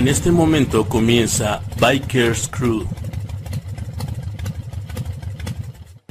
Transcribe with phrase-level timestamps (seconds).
[0.00, 2.86] En este momento comienza Bikers Crew.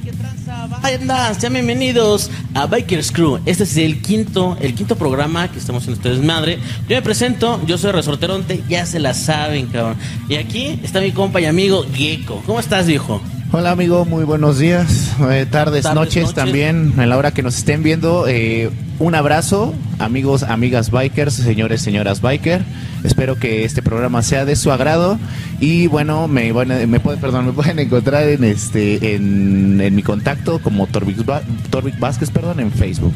[0.04, 1.38] ¿Qué tranza, bandas?
[1.38, 3.40] Sean bienvenidos a Bikers Crew.
[3.46, 6.60] Este es el quinto, el quinto programa que estamos en ustedes madre.
[6.88, 9.96] Yo me presento, yo soy Resorteronte, ya se la saben, cabrón.
[10.28, 12.44] Y aquí está mi compa y amigo Gecko.
[12.46, 13.20] ¿Cómo estás, viejo?
[13.50, 16.34] Hola amigo, muy buenos días, eh, tardes, Tardes, noches, noches.
[16.36, 18.28] también, a la hora que nos estén viendo.
[18.28, 18.70] eh,
[19.00, 22.62] un abrazo, amigos, amigas bikers, señores, señoras biker.
[23.04, 25.18] Espero que este programa sea de su agrado
[25.60, 30.02] y bueno, me, a- me pueden, perdón, me pueden encontrar en este en, en mi
[30.02, 33.14] contacto como Torvik, Va- Torvik Vázquez, perdón, en Facebook.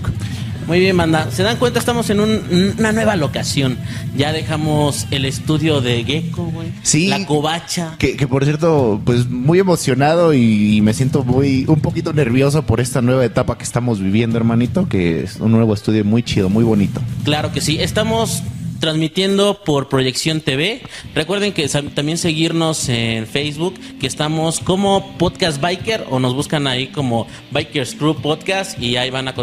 [0.67, 1.31] Muy bien, banda.
[1.31, 3.77] Se dan cuenta, estamos en un- una nueva locación.
[4.17, 6.69] Ya dejamos el estudio de Gecko, güey.
[6.83, 7.09] Sí.
[7.09, 7.97] La covacha.
[7.99, 12.81] Que, que por cierto, pues muy emocionado y, me siento muy un poquito nervioso por
[12.81, 16.65] esta nueva etapa que estamos viviendo, hermanito, que es un nuevo estudio muy chido, muy
[16.65, 17.01] bonito.
[17.25, 17.79] Claro que sí.
[17.81, 18.43] Estamos
[18.85, 20.83] transmitiendo por Proyección TV.
[21.15, 26.89] Recuerden que también seguirnos en Facebook, que estamos como Podcast Biker o nos buscan ahí
[26.89, 29.35] como Bikers Crew Podcast y ahí van a,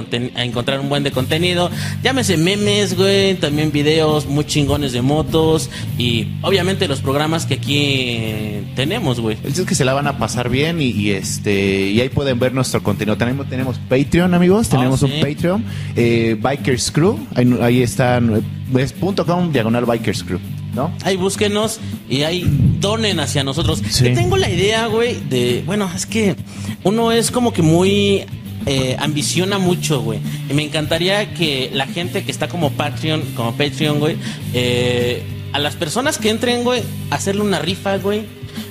[0.44, 1.72] encontrar un buen de contenido.
[2.04, 7.80] Llámese memes, güey, también videos muy chingones de motos y obviamente los programas que aquí
[7.80, 9.38] eh, tenemos, güey.
[9.44, 12.54] Es que se la van a pasar bien y, y, este y ahí pueden ver
[12.54, 13.18] nuestro contenido.
[13.18, 14.68] Tenemos, tenemos Patreon, amigos.
[14.68, 15.08] Ah, Tenemos sí.
[15.08, 15.66] un Patreon.
[15.96, 17.18] eh, Bikers Crew.
[17.34, 18.61] Ahí, ahí están.
[18.78, 20.40] Es .com diagonal Bikers Crew.
[20.74, 20.90] ¿No?
[21.04, 22.46] Ahí búsquenos y ahí
[22.80, 23.82] donen hacia nosotros.
[23.90, 24.06] Sí.
[24.06, 25.64] Yo tengo la idea, güey, de.
[25.66, 26.36] Bueno, es que
[26.84, 28.24] uno es como que muy.
[28.66, 30.20] eh, ambiciona mucho, güey.
[30.50, 34.16] Y me encantaría que la gente que está como Patreon, como Patreon, güey,
[34.54, 38.24] eh, a las personas que entren, güey, hacerle una rifa, güey.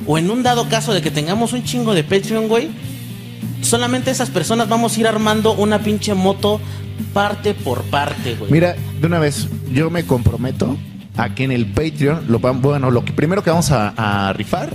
[0.06, 2.68] O en un dado caso de que tengamos un chingo de Patreon, güey,
[3.62, 6.60] solamente esas personas vamos a ir armando una pinche moto
[7.12, 8.50] parte por parte, güey.
[8.50, 10.76] Mira, de una vez, yo me comprometo
[11.16, 14.70] a que en el Patreon, lo, bueno, lo que primero que vamos a, a rifar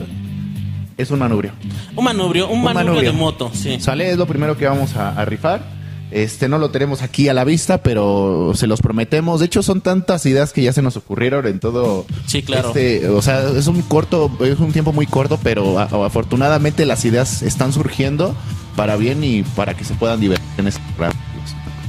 [0.98, 1.52] es un manubrio.
[1.96, 3.12] Un manubrio, un, Un manubrio, manubrio.
[3.12, 3.80] de moto, sí.
[3.80, 5.75] Sale, es lo primero que vamos a, a rifar.
[6.12, 9.40] Este no lo tenemos aquí a la vista, pero se los prometemos.
[9.40, 12.06] De hecho, son tantas ideas que ya se nos ocurrieron en todo.
[12.28, 12.70] Sí, claro.
[12.70, 17.42] este, o sea, es un corto, es un tiempo muy corto, pero afortunadamente las ideas
[17.42, 18.36] están surgiendo
[18.76, 21.20] para bien y para que se puedan divertir en este programa.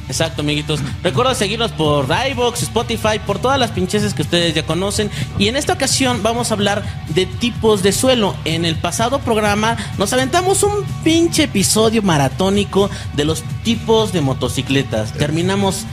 [0.08, 0.80] Exacto, amiguitos.
[1.02, 5.10] Recuerda seguirnos por iVoox, Spotify, por todas las pincheses que ustedes ya conocen.
[5.38, 8.36] Y en esta ocasión vamos a hablar de tipos de suelo.
[8.44, 15.12] En el pasado programa nos aventamos un pinche episodio maratónico de los tipos de motocicletas.
[15.12, 15.84] Terminamos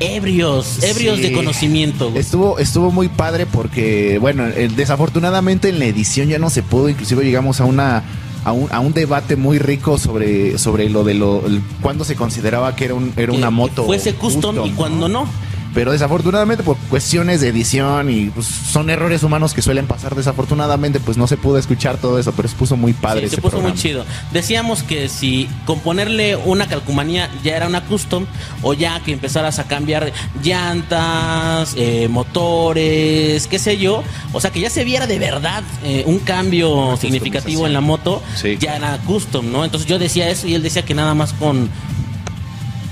[0.00, 1.22] ebrios, ebrios Sí.
[1.24, 2.08] de conocimiento.
[2.10, 2.20] güey.
[2.20, 6.88] Estuvo, estuvo muy padre porque, bueno, eh, desafortunadamente en la edición ya no se pudo,
[6.88, 8.02] inclusive llegamos a una
[8.44, 12.16] a un, a un debate muy rico sobre, sobre lo de lo el- cuándo se
[12.16, 15.26] consideraba que era un era una moto fuese custom, y cuando no.
[15.74, 21.00] Pero desafortunadamente por cuestiones de edición y pues, son errores humanos que suelen pasar, desafortunadamente
[21.00, 23.60] pues no se pudo escuchar todo eso, pero se puso muy padre Sí, se puso
[23.60, 24.04] muy chido.
[24.32, 28.26] Decíamos que si con ponerle una calcomanía ya era una custom,
[28.62, 30.12] o ya que empezaras a cambiar
[30.42, 34.02] llantas, eh, motores, qué sé yo,
[34.32, 38.22] o sea que ya se viera de verdad eh, un cambio significativo en la moto,
[38.36, 38.56] Sí.
[38.60, 39.64] ya era custom, ¿no?
[39.64, 41.68] Entonces yo decía eso y él decía que nada más con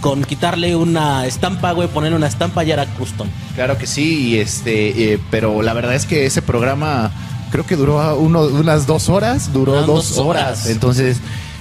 [0.00, 3.28] con quitarle una estampa, güey, poner una estampa ya era custom.
[3.54, 7.10] Claro que sí, y este, eh, pero la verdad es que ese programa
[7.50, 10.42] creo que duró uno- unas dos horas, duró dos, dos horas.
[10.44, 10.66] horas.
[10.68, 11.18] Entonces,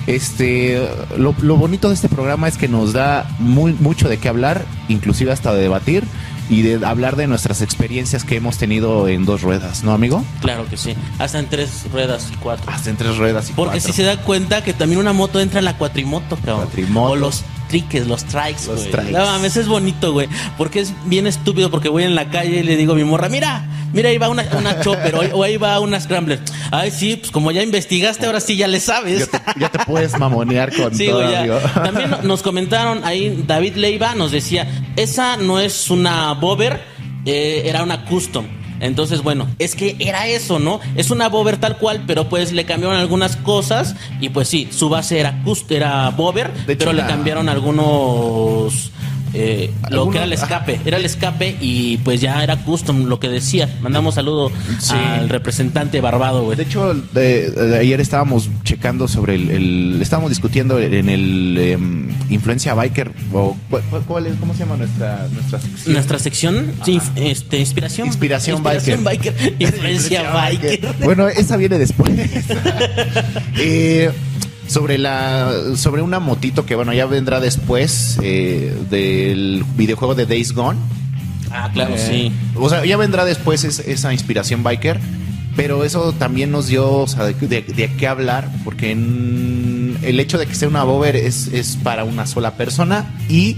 [0.07, 4.29] este, lo, lo bonito de este programa es que nos da muy, mucho de qué
[4.29, 6.03] hablar, inclusive hasta de debatir
[6.49, 10.23] y de hablar de nuestras experiencias que hemos tenido en dos ruedas, ¿no, amigo?
[10.41, 10.95] Claro que sí.
[11.19, 12.71] Hasta en tres ruedas y cuatro.
[12.71, 13.87] Hasta en tres ruedas y Porque cuatro.
[13.87, 16.65] si se da cuenta que también una moto entra en la cuatrimoto, cabrón.
[16.65, 17.11] Cuatrimoto.
[17.11, 18.91] O los triques, los trikes, Los güey.
[18.91, 19.11] trikes.
[19.11, 20.27] No mames, es bonito, güey.
[20.57, 23.29] Porque es bien estúpido porque voy en la calle y le digo a mi morra,
[23.29, 26.39] mira, mira, ahí va una, una chopper o, o ahí va una scrambler.
[26.71, 29.29] Ay, sí, pues como ya investigaste, ahora sí ya le ya sabes.
[29.29, 31.49] te, ya te puedes mamonear con Sí, todo, güey.
[31.73, 36.81] También nos comentaron ahí, David Leiva nos decía, esa no es una Bober,
[37.25, 38.45] eh, era una custom.
[38.79, 40.79] Entonces, bueno, es que era eso, ¿no?
[40.95, 44.89] Es una Bober tal cual, pero pues le cambiaron algunas cosas y pues sí, su
[44.89, 46.09] base era era
[46.65, 48.91] pero le cambiaron algunos
[49.33, 53.19] eh, lo que era el escape, era el escape y pues ya era custom lo
[53.19, 53.69] que decía.
[53.81, 54.93] Mandamos saludo Sí.
[54.95, 56.57] al representante Barbado, güey.
[56.57, 62.09] De hecho, de- de ayer estábamos checando sobre el, el- estábamos discutiendo en el em,
[62.29, 65.93] influencia biker o cu- cu- cuál es, cómo se llama nuestra nuestra sección.
[65.93, 68.07] Nuestra sección, sí, inf- este, inspiración.
[68.07, 68.99] Inspiración biker.
[69.59, 70.79] Influencia biker.
[71.03, 72.11] Bueno, esa viene después.
[73.57, 74.09] Eh,
[74.69, 80.53] sobre la sobre una motito que bueno ya vendrá después eh, del videojuego de Days
[80.53, 80.79] Gone.
[81.51, 82.31] Ah, claro, Eh, sí.
[82.55, 84.99] O sea, ya vendrá después es- esa inspiración biker,
[85.55, 90.19] pero eso también nos dio o sea, de, de- de qué hablar, porque en- el
[90.19, 93.57] hecho de que sea una bober es, es para una sola persona y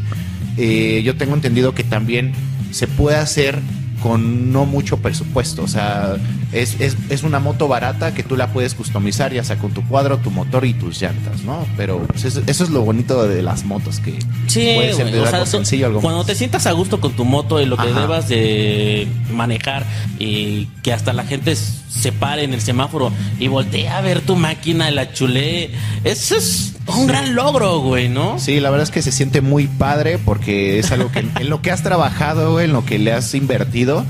[0.58, 2.32] eh, yo tengo entendido que también
[2.72, 3.60] se puede hacer
[4.02, 6.16] con no mucho presupuesto, o sea,
[6.52, 9.88] es, es, es una moto barata que tú la puedes customizar, ya sea con tu
[9.88, 11.66] cuadro, tu motor y tus llantas, ¿no?
[11.78, 14.18] Pero pues, eso, eso es lo bonito de las motos, que
[14.48, 16.28] Sí, puede ser de algo sea, sencillo, algo cuando más.
[16.28, 18.02] te sientas a gusto con tu moto y lo que Ajá.
[18.02, 19.86] debas de manejar
[20.20, 24.22] y que hasta la gente s- se pare en el semáforo y voltee a ver
[24.22, 25.72] tu máquina la chulé,
[26.04, 28.40] eso es un gran logro, güey, ¿no?
[28.40, 31.62] Sí, la verdad es que se siente muy padre porque es algo que en lo
[31.62, 34.06] que has trabajado, güey, en lo que le has invertido.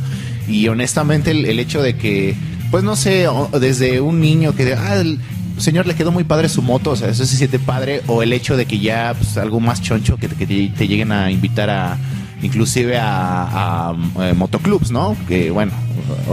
[0.48, 2.36] Y honestamente el, el hecho de que,
[2.72, 3.28] pues no sé,
[3.60, 5.20] desde un niño que, ah, el
[5.58, 8.02] señor le quedó muy padre su moto, o sea, eso se siente padre.
[8.08, 10.88] O el hecho de que ya pues, algo más choncho que, te- que te, te
[10.88, 11.98] lleguen a invitar a
[12.42, 15.16] inclusive a, a, eh, motoclubs, ¿no?
[15.28, 15.72] Que bueno,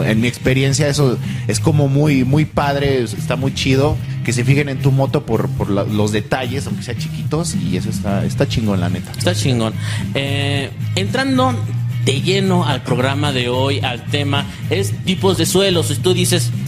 [0.05, 4.45] en mi experiencia eso es como muy muy padre, es- está muy chido que se
[4.45, 8.47] fijen en tu moto por, por los detalles, aunque sean chiquitos y eso está está
[8.47, 9.11] chingón la neta.
[9.17, 9.73] Está chingón.
[10.15, 11.55] Eh, entrando
[12.05, 15.91] de lleno al programa de hoy, al tema, es tipos de suelos.
[15.91, 16.51] Y tú dices,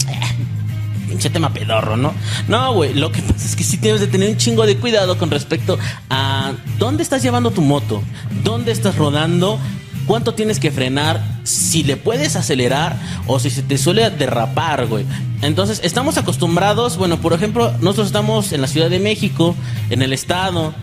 [1.11, 2.13] pinche tema pedorro, ¿no?
[2.47, 5.17] No, güey, lo que pasa es que sí tienes de tener un chingo de cuidado
[5.17, 5.77] con respecto
[6.09, 8.01] a dónde estás llevando tu moto,
[8.45, 9.59] dónde estás rodando,
[10.07, 12.95] cuánto tienes que frenar, si le puedes acelerar
[13.27, 15.05] o si se te suele derrapar, güey.
[15.41, 19.53] Entonces, estamos acostumbrados, bueno, por ejemplo, nosotros estamos en la Ciudad de México,
[19.89, 20.73] en el estado,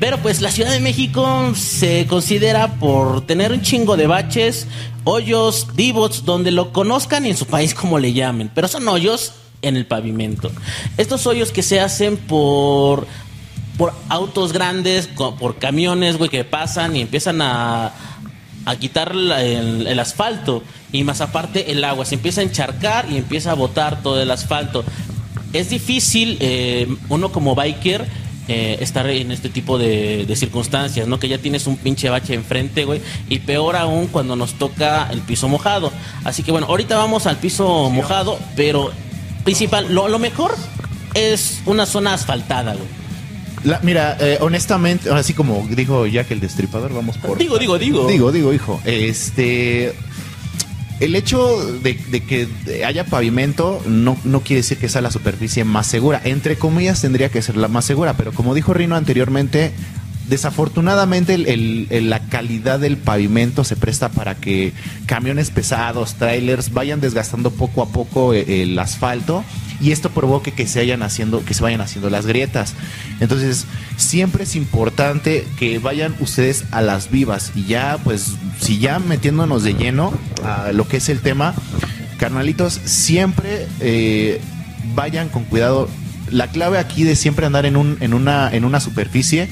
[0.00, 4.66] pero pues la Ciudad de México se considera por tener un chingo de baches,
[5.04, 8.50] hoyos, divots, donde lo conozcan y en su país como le llamen.
[8.52, 10.50] Pero son hoyos en el pavimento.
[10.96, 13.06] Estos hoyos que se hacen por
[13.76, 17.92] por autos grandes, por camiones, güey, que pasan y empiezan a,
[18.64, 20.62] a quitar el asfalto.
[20.92, 24.30] Y más aparte el agua, se empieza a encharcar y empieza a botar todo el
[24.30, 24.84] asfalto.
[25.52, 28.06] Es difícil, eh, uno como biker,
[28.48, 31.18] eh, estar en este tipo de, de circunstancias, ¿no?
[31.18, 33.00] Que ya tienes un pinche bache enfrente, güey.
[33.28, 35.92] Y peor aún cuando nos toca el piso mojado.
[36.24, 38.92] Así que bueno, ahorita vamos al piso mojado, pero
[39.46, 40.54] principal, lo, lo mejor
[41.14, 42.88] es una zona asfaltada, güey.
[43.64, 48.06] La- mira, eh, honestamente, así como dijo Jack el Destripador, vamos por Digo, digo, digo.
[48.06, 48.80] Digo, digo, hijo.
[48.84, 49.94] Este.
[51.00, 52.48] El hecho de, de que
[52.86, 56.20] haya pavimento no, no quiere decir que sea la superficie más segura.
[56.24, 59.72] Entre comillas tendría que ser la más segura, pero como dijo Rino anteriormente,
[60.28, 64.72] desafortunadamente la calidad del pavimento se presta para que
[65.06, 69.44] camiones pesados, trailers, vayan desgastando poco a poco eh, el asfalto
[69.80, 72.74] y esto provoque que se haciendo que se vayan haciendo las grietas.
[73.20, 78.98] Entonces, siempre es importante que vayan ustedes a las vivas y ya pues si ya
[78.98, 80.12] metiéndonos de lleno
[80.44, 81.54] a lo que es el tema,
[82.18, 84.40] carnalitos, siempre eh,
[84.94, 85.88] vayan con cuidado.
[86.30, 89.48] La clave aquí de siempre andar un en una en una superficie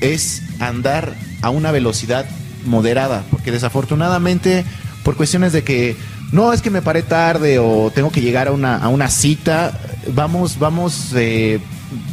[0.00, 2.26] es andar a una velocidad
[2.64, 4.64] moderada, porque desafortunadamente
[5.02, 5.96] por cuestiones de que
[6.32, 9.78] no es que me paré tarde o tengo que llegar a una, a una cita,
[10.12, 11.60] vamos, vamos eh,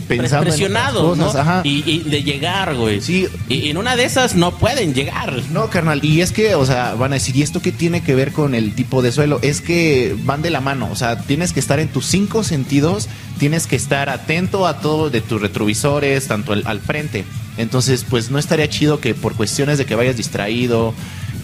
[0.07, 1.29] pensando presionados, en ¿no?
[1.29, 1.61] ajá.
[1.63, 3.01] Y, y de llegar, güey.
[3.01, 3.27] Sí.
[3.49, 5.41] Y, en una de esas no pueden llegar.
[5.51, 8.15] No, carnal, y es que, o sea, van a decir, ¿y esto qué tiene que
[8.15, 9.39] ver con el tipo de suelo?
[9.41, 13.09] Es que van de la mano, o sea, tienes que estar en tus cinco sentidos,
[13.37, 17.25] tienes que estar atento a todo de tus retrovisores, tanto al, al frente.
[17.57, 20.93] Entonces, pues no estaría chido que por cuestiones de que vayas distraído,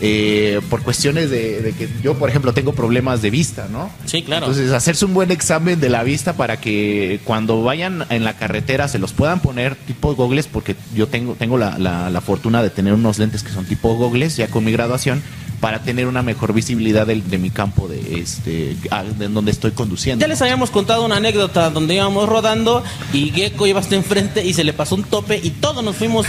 [0.01, 3.89] eh, por cuestiones de, de que yo, por ejemplo, tengo problemas de vista, ¿no?
[4.05, 4.45] Sí, claro.
[4.47, 8.87] Entonces, hacerse un buen examen de la vista para que cuando vayan en la carretera
[8.87, 12.69] se los puedan poner tipo gogles, porque yo tengo, tengo la, la- la fortuna de
[12.69, 15.21] tener unos lentes que son tipo gogles ya con mi graduación,
[15.59, 18.77] para tener una mejor visibilidad del- de, mi campo de este
[19.17, 20.21] de donde estoy conduciendo.
[20.23, 24.53] Ya les habíamos contado una anécdota donde íbamos rodando y Gecko iba hasta enfrente y
[24.53, 26.25] se le pasó un tope y todos nos fuimos,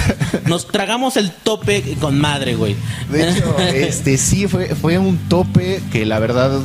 [0.46, 2.74] nos tragamos el tope con madre, güey.
[3.08, 6.60] De hecho, este sí fue, fue un tope que la verdad,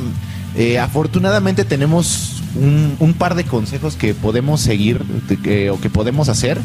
[0.56, 5.02] eh, afortunadamente tenemos un, un par de consejos que podemos seguir
[5.72, 6.58] o que podemos hacer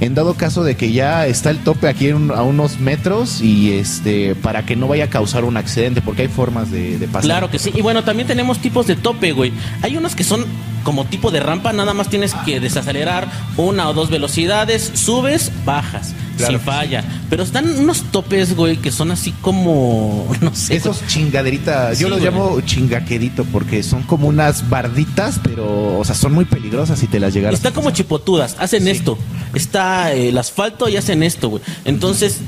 [0.00, 3.72] en dado caso de que ya está el tope aquí en a unos metros y
[3.72, 7.22] este para que no vaya a causar un accidente porque hay formas de, de pasar.
[7.22, 7.70] Claro que sí.
[7.74, 9.52] Y bueno, también tenemos tipos de tope, güey.
[9.82, 10.44] Hay unos que son
[10.84, 16.14] como tipo de rampa, nada más tienes que desacelerar una o dos velocidades, subes, bajas,
[16.38, 17.04] Claro sin falla.
[17.28, 20.76] Pero están unos topes, güey, que son así como, no sé.
[20.76, 22.30] Esos chingaderitas, yo Sí, los güey.
[22.32, 27.20] llamo chingaquedito porque son como unas barditas, pero, o sea, son muy peligrosas si te
[27.20, 27.58] las llegaras.
[27.58, 28.90] Están como chipotudas, hacen Sí.
[28.90, 29.18] esto.
[29.54, 31.62] Está eh, el asfalto y hacen esto, güey.
[31.84, 32.38] Entonces,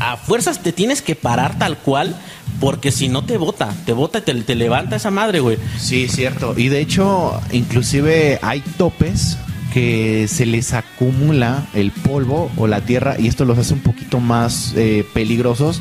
[0.00, 2.16] a fuerzas te tienes que parar tal cual,
[2.60, 5.58] porque si no te bota, te bota y te, te levanta esa madre, güey.
[5.78, 6.54] Sí, cierto.
[6.56, 9.36] Y de hecho, inclusive hay topes
[9.74, 14.20] que se les acumula el polvo o la tierra y esto los hace un poquito
[14.20, 15.80] más eh, peligrosos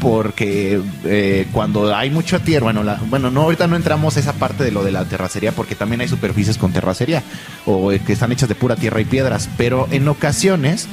[0.00, 4.32] porque eh, cuando hay mucha tierra, bueno, la- bueno, no ahorita no entramos a esa
[4.34, 7.22] parte de lo de la terracería porque también hay superficies con terracería
[7.66, 10.86] o eh, que están hechas de pura tierra y piedras, pero en ocasiones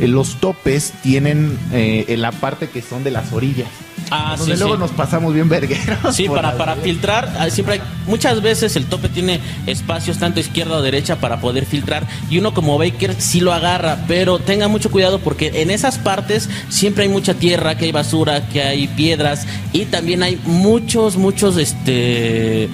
[0.00, 3.68] eh, los topes tienen eh, la parte que son de las orillas.
[4.10, 4.80] Ah, donde sí, luego sí.
[4.80, 6.14] nos pasamos bien vergueros.
[6.14, 10.76] Sí, para, para filtrar, ah, siempre hay, muchas veces el tope tiene espacios tanto izquierda
[10.76, 14.90] o derecha para poder filtrar y uno como baker sí lo agarra, pero tenga mucho
[14.90, 19.46] cuidado porque en esas partes siempre hay mucha tierra, que hay basura, que hay piedras
[19.72, 22.68] y también hay muchos, muchos, este...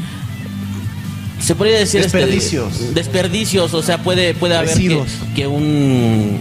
[1.41, 2.95] Se podría decir este, Desperdicios.
[2.95, 4.77] desperdicios, o sea, puede, puede haber
[5.35, 6.41] que un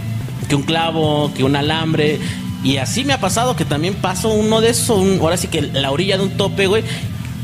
[0.52, 2.20] que un clavo, que un alambre.
[2.63, 5.62] Y así me ha pasado que también pasó uno de esos, un- ahora sí que
[5.62, 6.84] la orilla de un tope, güey.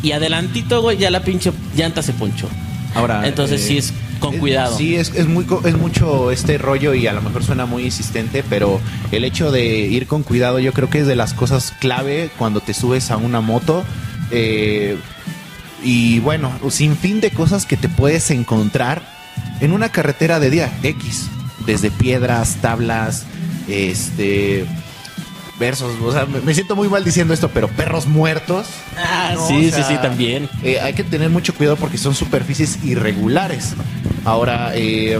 [0.03, 2.47] Y adelantito, güey, ya la pinche llanta se ponchó.
[2.93, 4.77] Ahora, Entonces eh, sí es con es- cuidado.
[4.77, 8.43] Sí, es, es muy es mucho este rollo y a lo mejor suena muy insistente,
[8.47, 8.79] pero
[9.11, 12.59] el hecho de ir con cuidado yo creo que es de las cosas clave cuando
[12.61, 13.83] te subes a una moto.
[14.31, 14.97] eh,
[15.83, 19.01] y bueno, sin fin de cosas que te puedes encontrar
[19.61, 21.27] en una carretera de día X,
[21.65, 23.25] desde piedras, tablas,
[23.67, 24.65] este
[25.59, 28.67] versos, o sea, me me siento muy mal diciendo esto, pero perros muertos.
[28.97, 30.49] Ah, No, sí, o sea, sí, sí, también.
[30.63, 33.73] eh, hay que tener mucho cuidado porque son superficies irregulares.
[34.25, 35.19] Ahora, eh,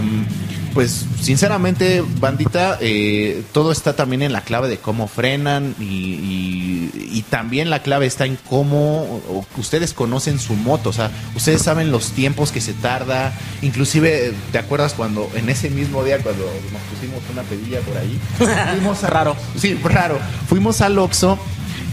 [0.74, 6.90] pues sinceramente, bandita, eh, todo está también en la clave de cómo frenan y, y-
[7.12, 9.20] y también la clave está en cómo
[9.56, 10.90] ustedes conocen su moto.
[10.90, 13.32] O sea, ustedes saben los tiempos que se tarda.
[13.62, 18.18] Inclusive, ¿te acuerdas cuando en ese mismo día, cuando nos pusimos una pedilla por ahí?
[18.74, 19.36] Fuimos a- Raro.
[19.58, 20.18] Sí, raro.
[20.48, 21.38] Fuimos al Oxxo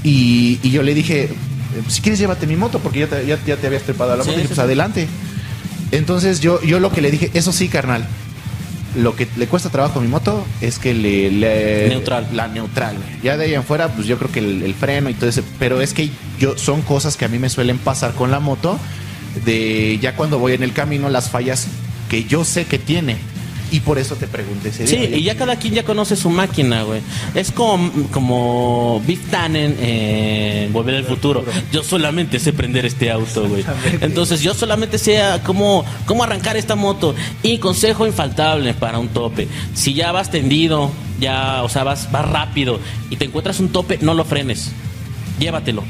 [0.04, 1.30] y, y yo le dije,
[1.88, 4.24] si quieres llévate mi moto, porque ya te, ya, ya te habías trepado a la
[4.24, 4.40] Sí, moto.
[4.40, 4.62] Y dije, pues sí.
[4.64, 5.08] adelante.
[5.92, 8.08] Entonces yo, yo lo que le dije, eso sí, carnal.
[8.96, 11.30] Lo que le cuesta trabajo a mi moto es que le...
[11.32, 12.28] le- Neutral.
[12.34, 12.96] La neutral.
[13.22, 15.44] Ya de ahí en fuera, pues yo creo que el, el freno y todo eso.
[15.60, 16.10] Pero es que
[16.40, 18.80] yo son cosas que a mí me suelen pasar con la moto.
[19.44, 21.68] De ya cuando voy en el camino, las fallas
[22.10, 23.18] que yo sé que tiene.
[23.72, 25.18] Y por eso te pregunté ese Sí, día.
[25.18, 27.02] y ya cada quien ya conoce su máquina, güey.
[27.34, 31.44] Es como, como Tannen en Volver al Futuro.
[31.72, 33.64] Yo solamente sé prender este auto, güey.
[34.02, 37.16] Entonces yo solamente sé cómo, cómo arrancar esta moto.
[37.44, 39.48] Y consejo infaltable para un tope.
[39.74, 42.80] Si ya vas tendido, ya, o sea, vas, vas rápido
[43.10, 44.72] y te encuentras un tope, no lo frenes.
[45.40, 45.84] Llévatelo.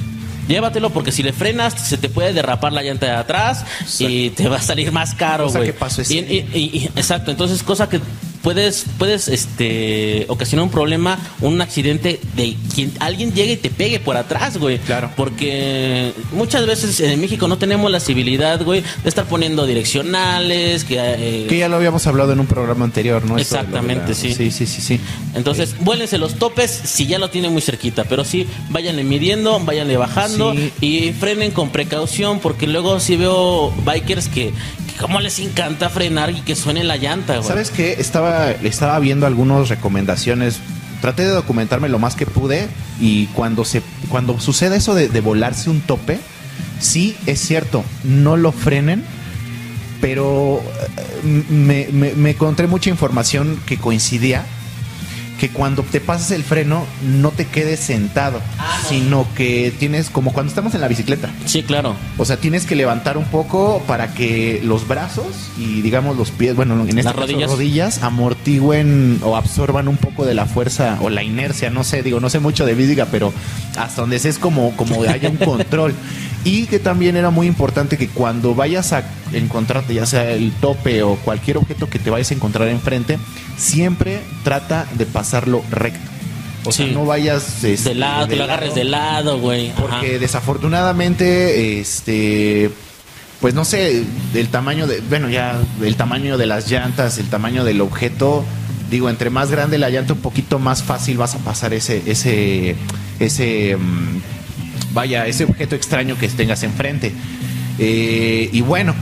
[0.48, 3.66] Llévatelo porque si le frenas se te puede derrapar la llanta de atrás
[4.00, 5.72] y te va a salir más caro, Cosa güey.
[5.72, 8.00] que pasó ese Y- y- y- y- exacto, entonces cosa que
[8.46, 14.00] puedes puedes este ocasionar un problema, un accidente de quien alguien llegue y te pegue
[14.00, 14.78] por atrás, güey.
[14.78, 15.10] Claro.
[15.16, 20.96] Porque muchas veces en México no tenemos la civilidad, güey, de estar poniendo direccionales, que
[21.00, 23.40] eh, Que ya lo habíamos hablado en un programa anterior, ¿no?
[23.40, 24.32] Exactamente, sí.
[24.36, 25.00] Sí, sí, sí, sí.
[25.34, 29.98] entonces, vuélense los topes si ya lo tienen muy cerquita, pero sí, váyanle midiendo, váyanle
[29.98, 30.72] bajando Sí.
[30.82, 34.54] y frenen con precaución, porque luego sí veo bikers que,
[35.00, 37.48] como les encanta frenar y que suene la llanta, güey.
[37.48, 37.94] ¿Sabes qué?
[38.00, 40.60] Estaba, estaba viendo algunas recomendaciones.
[41.02, 42.68] Traté de documentarme lo más que pude
[43.00, 46.20] y cuando se cuando sucede eso de, volarse un tope,
[46.80, 49.04] sí es cierto, no lo frenen,
[50.02, 50.62] pero
[51.24, 54.46] eh, me- me encontré mucha información que coincidía
[55.40, 58.90] que cuando te pasas el freno no te quedes sentado, Ah, no.
[58.90, 61.30] sino que tienes como cuando estamos en la bicicleta.
[61.46, 61.96] Sí, claro.
[62.18, 65.26] O sea, tienes que levantar un poco para que los brazos
[65.58, 67.50] y digamos los pies, bueno, en este Las caso rodillas.
[67.52, 72.20] rodillas amortigüen o absorban un poco de la fuerza o la inercia, no sé, digo,
[72.20, 73.34] no sé mucho de física, pero
[73.78, 75.94] hasta donde sé es como como haya un control.
[76.46, 81.02] Y que también era muy importante que cuando vayas a encontrarte, ya sea el tope
[81.02, 83.18] o cualquier objeto que te vayas a encontrar enfrente,
[83.58, 86.12] siempre trata de pasarlo recto.
[86.64, 89.70] O sea, no vayas este, De lado, te lo agarres de lado, güey.
[89.70, 89.82] Ajá.
[89.82, 92.72] porque desafortunadamente, este,
[93.42, 97.64] pues no sé, el tamaño de, bueno, ya el tamaño de las llantas, el tamaño
[97.64, 98.44] del objeto,
[98.90, 102.76] digo, entre más grande la llanta, un poquito más fácil vas a pasar ese, ese,
[103.20, 104.20] ese, mm,
[104.96, 107.12] vaya, ese objeto extraño que tengas enfrente.
[107.78, 108.96] Eh, y bueno,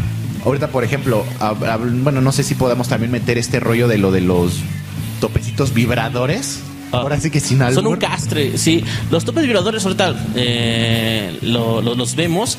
[0.43, 3.97] ahorita, por ejemplo, hab- hab- bueno, no sé si podamos también meter este rollo de
[3.97, 4.55] lo de los
[5.21, 6.59] topecitos vibradores.
[6.91, 6.97] Ah.
[6.97, 7.87] Ahora sí que sin Son albur.
[7.93, 8.83] un castre, sí.
[9.09, 12.57] Los topes vibradores ahorita eh, lo- lo- los vemos.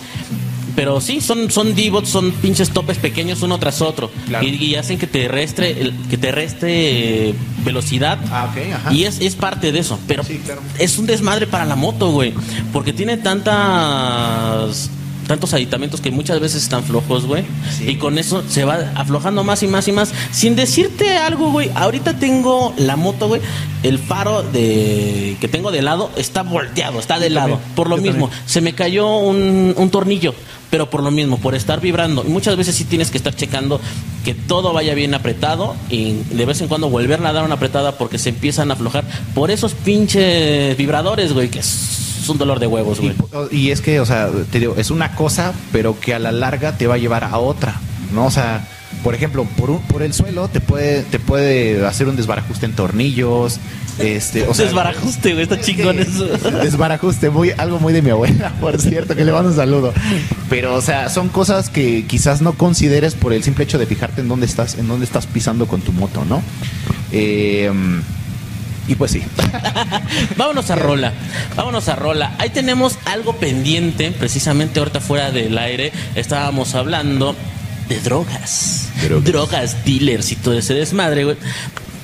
[0.76, 4.11] Pero sí, son, son divots, son pinches topes pequeños uno tras otro.
[4.26, 4.45] Claro.
[4.47, 8.19] Y, y hacen que te restre, que te reste eh, velocidad.
[8.31, 8.93] Ah, ok, ajá.
[8.93, 9.99] Y es, es parte de eso.
[10.09, 10.61] Pero Sí, claro.
[10.78, 12.35] es un desmadre para la moto, güey.
[12.73, 14.90] Porque tiene tantas
[15.26, 17.45] tantos aditamentos que muchas veces están flojos, güey.
[17.76, 17.90] Sí.
[17.90, 20.12] Y con eso se va aflojando más y más y más.
[20.33, 21.71] Sin decirte algo, güey.
[21.75, 23.40] Ahorita tengo la moto, güey.
[23.83, 27.49] El faro de que tengo de lado está volteado, está de Yo lado.
[27.57, 28.49] también, Por lo yo mismo, también.
[28.49, 30.35] se me cayó un, un tornillo.
[30.71, 32.25] Pero por lo mismo, por estar vibrando.
[32.26, 33.81] Y muchas veces sí tienes que estar checando
[34.25, 35.76] que todo vaya bien apretado.
[35.88, 39.04] Y de vez en cuando volverla a dar una apretada porque se empiezan a aflojar
[39.35, 41.49] por esos pinches vibradores, güey.
[41.49, 43.14] Que es un dolor de huevos, güey.
[43.50, 46.33] Y, y es que, o sea, te digo, es una cosa, pero que a la
[46.33, 47.75] larga te va a llevar a otra,
[48.12, 48.26] ¿no?
[48.26, 48.66] O sea,
[49.02, 52.73] por ejemplo, por, un- por el suelo te puede, te puede hacer un desbarajuste en
[52.73, 53.59] tornillos,
[53.99, 55.43] este, o sea, Desbarajuste, güey.
[55.45, 56.25] Está chingón eso.
[56.62, 59.93] Desbarajuste, muy, algo muy de mi abuela, por cierto, que le mando un saludo.
[60.50, 64.21] Pero, o sea, son cosas que quizás no consideres por el simple hecho de fijarte
[64.21, 66.43] en dónde estás, en dónde estás pisando con tu moto, ¿no?
[67.12, 67.71] Eh,
[68.87, 69.23] y pues sí.
[70.37, 71.12] Vámonos a Rola.
[71.57, 72.35] Vámonos a Rola.
[72.38, 75.93] Ahí tenemos algo pendiente, precisamente ahorita fuera del aire.
[76.14, 77.35] Estábamos hablando
[77.88, 78.88] de drogas.
[79.03, 79.25] Drogas.
[79.25, 81.37] Drogas, dealers y todo ese desmadre, güey.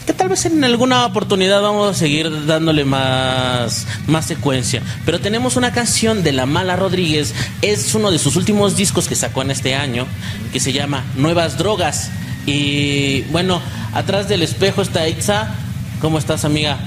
[0.06, 4.82] Que tal vez en alguna oportunidad vamos a seguir dándole más, más secuencia.
[5.04, 7.34] Pero tenemos una canción de La Mala Rodríguez.
[7.60, 10.06] Es uno de sus últimos discos que sacó en este año.
[10.52, 12.10] Que se llama Nuevas Drogas.
[12.46, 13.60] Y bueno,
[13.92, 15.54] atrás del espejo está Itza.
[16.00, 16.78] ¿Cómo estás, amiga?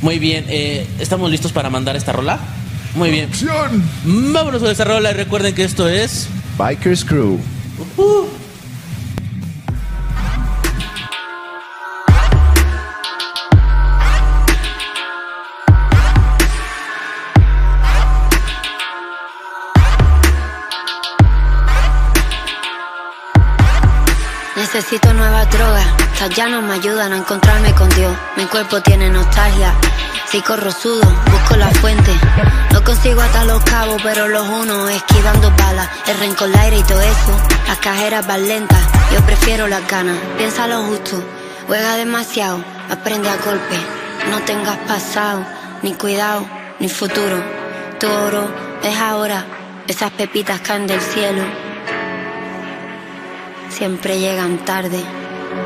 [0.00, 2.40] Muy bien, eh, ¿estamos listos para mandar esta rola?
[2.96, 3.28] Muy bien.
[4.04, 6.26] Vámonos con esta rola y recuerden que esto es...
[6.58, 7.38] Bikers Crew.
[7.86, 8.41] Necesito
[26.28, 28.16] ya no me ayudan a encontrarme con Dios.
[28.36, 29.74] Mi cuerpo tiene nostalgia,
[30.26, 32.12] si corro sudo, busco la fuente.
[32.72, 35.88] No consigo atar los cabos, pero los uno esquivando balas.
[36.06, 38.80] El rencor, el aire y todo eso, las cajeras van lentas.
[39.12, 41.22] Yo prefiero las ganas, piensa lo justo,
[41.66, 43.76] juega demasiado, aprende a golpe.
[44.30, 45.44] No tengas pasado,
[45.82, 46.46] ni cuidado,
[46.78, 47.42] ni futuro.
[47.98, 48.48] Tu oro
[48.82, 49.44] es ahora,
[49.86, 51.42] esas pepitas caen del cielo
[53.72, 55.02] siempre llegan tarde.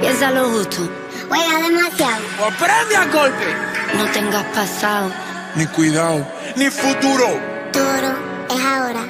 [0.01, 0.89] Piensa lo justo,
[1.29, 2.23] Juega demasiado.
[2.47, 3.77] ¡Aprende a golpe!
[3.97, 5.11] no tengas pasado.
[5.55, 7.27] Ni cuidado, ni futuro.
[7.73, 8.15] Tu oro
[8.51, 9.01] es ahora.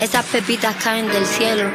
[0.00, 1.70] Esas pepitas caen del cielo.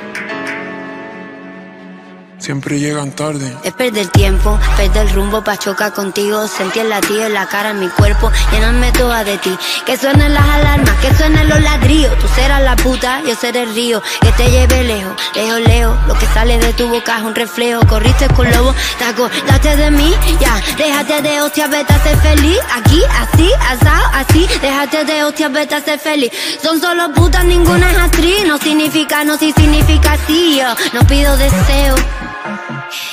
[2.39, 3.53] Siempre llegan tarde.
[3.63, 6.47] Es perder tiempo, perder el rumbo pa' chocar contigo.
[6.47, 9.55] Sentir el latido en la cara, en mi cuerpo, llenarme toda de ti.
[9.85, 12.17] Que suenen las alarmas, que suenen los ladrillos.
[12.17, 14.01] Tú serás la puta, yo seré el río.
[14.21, 15.97] Que te lleve lejos, lejos, lejos.
[16.07, 17.85] Lo que sale de tu boca es un reflejo.
[17.87, 20.13] Corriste con lobo, te acordaste de mí.
[20.39, 22.59] Ya, déjate de hostia, vete a ser feliz.
[22.73, 24.47] Aquí, así, asado, así.
[24.61, 26.31] Déjate de hostia, vete a ser feliz.
[26.63, 28.45] Son solo putas, ninguna es actriz.
[28.47, 30.57] No significa no, si significa sí.
[30.57, 31.95] Yo no pido deseo.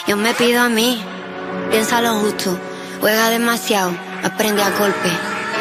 [0.06, 1.02] Yo me pido a mí,
[1.70, 2.58] piensa lo justo,
[3.00, 5.10] juega demasiado, aprende a golpe,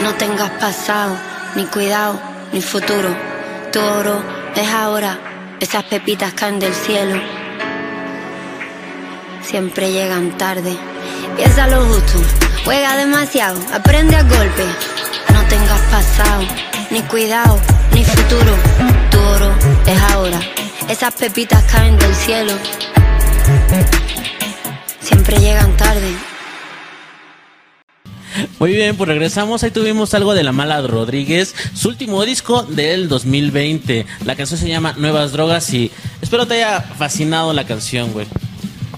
[0.04, 1.18] no tengas pasado,
[1.56, 2.20] ni cuidado,
[2.54, 3.10] ni futuro.
[3.74, 4.24] Tu oro
[4.56, 5.18] es ahora,
[5.60, 7.20] esas pepitas caen del cielo,
[9.42, 10.78] siempre llegan tarde.
[11.36, 12.22] Piensa lo justo,
[12.64, 14.66] juega demasiado, aprende a golpe,
[15.34, 16.44] no tengas pasado,
[16.90, 17.60] ni cuidado,
[17.92, 18.56] ni futuro.
[19.12, 19.54] Tu oro
[19.86, 20.40] es ahora,
[20.88, 22.54] esas pepitas caen del cielo
[25.26, 26.12] siempre llegan tarde.
[28.60, 29.64] Muy bien, pues regresamos.
[29.64, 34.06] Ahí tuvimos algo de La Mala Rodríguez, su último disco del 2020.
[34.26, 38.28] La canción se llama Nuevas Drogas y espero te haya fascinado la canción, güey.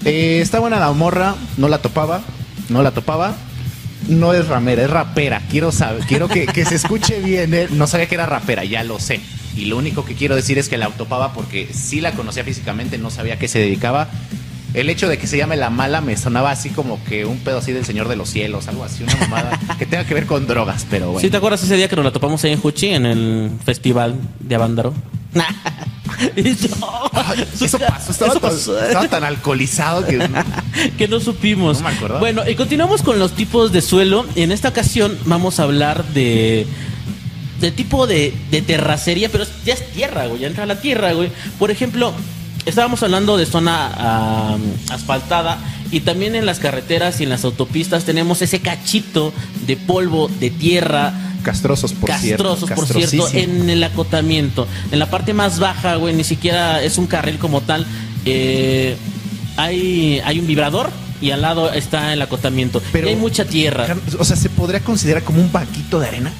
[0.04, 2.22] Eh, está buena la morra, no la topaba,
[2.68, 3.36] no la topaba.
[4.08, 5.42] No es ramera, es rapera.
[5.50, 7.52] Quiero saber, quiero que, que se escuche bien.
[7.54, 7.68] eh.
[7.70, 9.20] No sabía que era rapera, ya lo sé.
[9.56, 12.96] Y lo único que quiero decir es que la topaba porque sí la conocía físicamente,
[12.98, 14.08] no sabía a qué se dedicaba.
[14.74, 17.58] El hecho de que se llame La Mala me sonaba así como que un pedo
[17.58, 20.46] así del Señor de los Cielos, algo así, una mamada que tenga que ver con
[20.46, 21.20] drogas, pero bueno.
[21.20, 24.16] ¿Sí te acuerdas ese día que nos la topamos ahí en Juchi, en el festival
[24.40, 24.94] de Avándaro?
[26.36, 30.18] Ay, eso pasó, estaba, Eso tan- estaba tan alcoholizado que...
[30.98, 31.78] que no supimos.
[31.80, 32.20] No me acordaba.
[32.20, 34.26] Bueno, y continuamos con los tipos de suelo.
[34.34, 36.66] En esta ocasión vamos a hablar de.
[37.60, 40.40] de tipo de, de terracería, pero ya es tierra, güey.
[40.40, 41.30] Ya entra a la tierra, güey.
[41.58, 42.12] Por ejemplo,
[42.68, 44.56] estábamos hablando de zona ah,
[44.90, 45.58] asfaltada.
[45.90, 49.32] Y también en las carreteras y en las autopistas tenemos ese cachito
[49.66, 52.44] de polvo, de tierra, castrosos, por cierto.
[52.44, 54.66] castrosos, por cierto, en el acotamiento.
[54.92, 57.86] En la parte más baja, güey, ni siquiera es un carril como tal.
[58.26, 58.96] Eh,
[59.56, 62.82] hay, hay un vibrador y al lado está el acotamiento.
[62.92, 63.86] Pero- y hay mucha tierra.
[64.18, 66.32] O sea, ¿se podría considerar como un banquito de arena?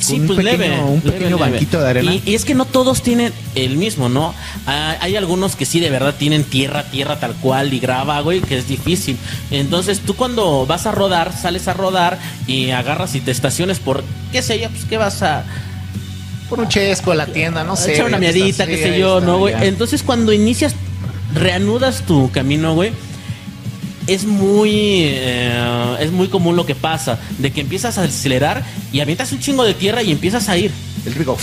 [0.00, 0.80] Sí, un pues pequeño, leve.
[0.80, 1.50] un pequeño leve.
[1.50, 2.14] banquito de arena.
[2.14, 4.34] Y, y es que no todos tienen el mismo, ¿no?
[4.66, 8.40] Ah, hay algunos que sí de verdad tienen tierra, tierra tal cual y grava, güey,
[8.40, 9.16] que es difícil.
[9.50, 14.04] Entonces tú cuando vas a rodar, sales a rodar y agarras y te estaciones por,
[14.32, 15.44] qué sé yo, pues qué vas a...
[16.48, 17.92] Por un chesco a la tienda, no sé.
[17.92, 19.54] echar una miadita, qué sé yo, ¿no, güey?
[19.60, 20.74] Entonces cuando inicias,
[21.34, 22.92] reanudas tu camino, güey.
[24.08, 24.70] Es muy,
[25.04, 29.38] eh, es muy común lo que pasa, de que empiezas a acelerar y avientas un
[29.38, 30.72] chingo de tierra y empiezas a ir.
[31.06, 31.36] El rico.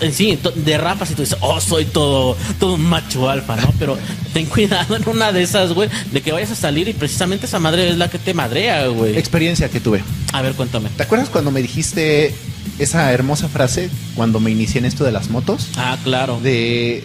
[0.00, 3.72] En sí, to- derrapas y tú dices, oh, soy todo, todo macho alfa, ¿no?
[3.78, 3.96] Pero
[4.32, 7.60] ten cuidado en una de esas, güey, de que vayas a salir y precisamente esa
[7.60, 9.16] madre es la que te madrea, güey.
[9.16, 10.02] Experiencia que tuve.
[10.32, 10.88] A ver, cuéntame.
[10.96, 12.34] ¿Te acuerdas cuando me dijiste
[12.78, 15.68] esa hermosa frase cuando me inicié en esto de las motos?
[15.76, 16.40] Ah, claro.
[16.42, 17.04] De.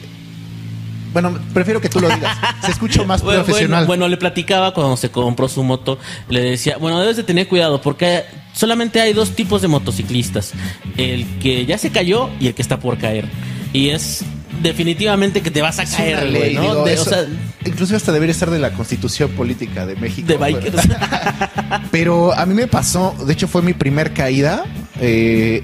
[1.13, 2.37] Bueno, prefiero que tú lo digas.
[2.65, 3.85] Se escucha más Bueno, profesional.
[3.85, 5.97] Bueno, bueno, le platicaba cuando se compró su moto,
[6.29, 10.53] le decía, bueno, debes de tener cuidado porque solamente hay dos tipos de motociclistas,
[10.97, 13.25] el que ya se cayó y el que está por caer.
[13.73, 14.23] Y es
[14.61, 16.61] definitivamente que te vas a Es caer, ley, ¿no?
[16.61, 17.25] digo, De- eso- o sea,
[17.65, 20.27] inclusive hasta debería estar de la constitución política de México.
[20.27, 20.83] de bikers.
[21.91, 24.65] Pero a mí me pasó, de hecho fue mi primer caída
[24.99, 25.63] eh,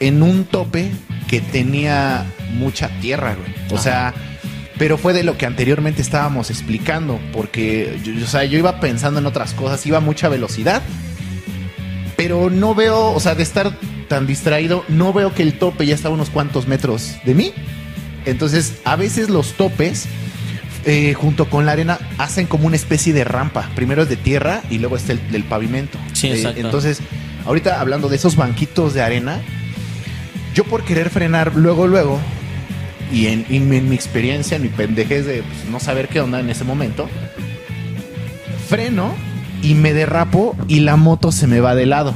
[0.00, 0.90] en un tope
[1.28, 2.24] que tenía
[2.54, 3.54] mucha tierra, güey.
[3.70, 3.82] O Ajá.
[3.82, 4.14] sea,
[4.80, 9.20] pero fue de lo que anteriormente estábamos explicando, porque yo, o sea, yo iba pensando
[9.20, 10.80] en otras cosas, iba a mucha velocidad,
[12.16, 13.76] pero no veo, o sea, de estar
[14.08, 17.52] tan distraído, no veo que el tope ya está a unos cuantos metros de mí.
[18.24, 20.06] Entonces, a veces los topes
[20.86, 23.68] eh, junto con la arena hacen como una especie de rampa.
[23.74, 25.98] Primero es de tierra y luego está el del pavimento.
[26.14, 26.58] Sí, Eh, exacto.
[26.58, 27.00] entonces,
[27.44, 29.42] ahorita hablando de esos banquitos de arena,
[30.54, 32.18] yo por querer frenar luego, luego,
[33.12, 36.40] y en, y en mi experiencia, en mi pendejez de pues, no saber qué onda
[36.40, 37.08] en ese momento,
[38.68, 39.14] freno
[39.62, 42.14] y me derrapo y la moto se me va de lado.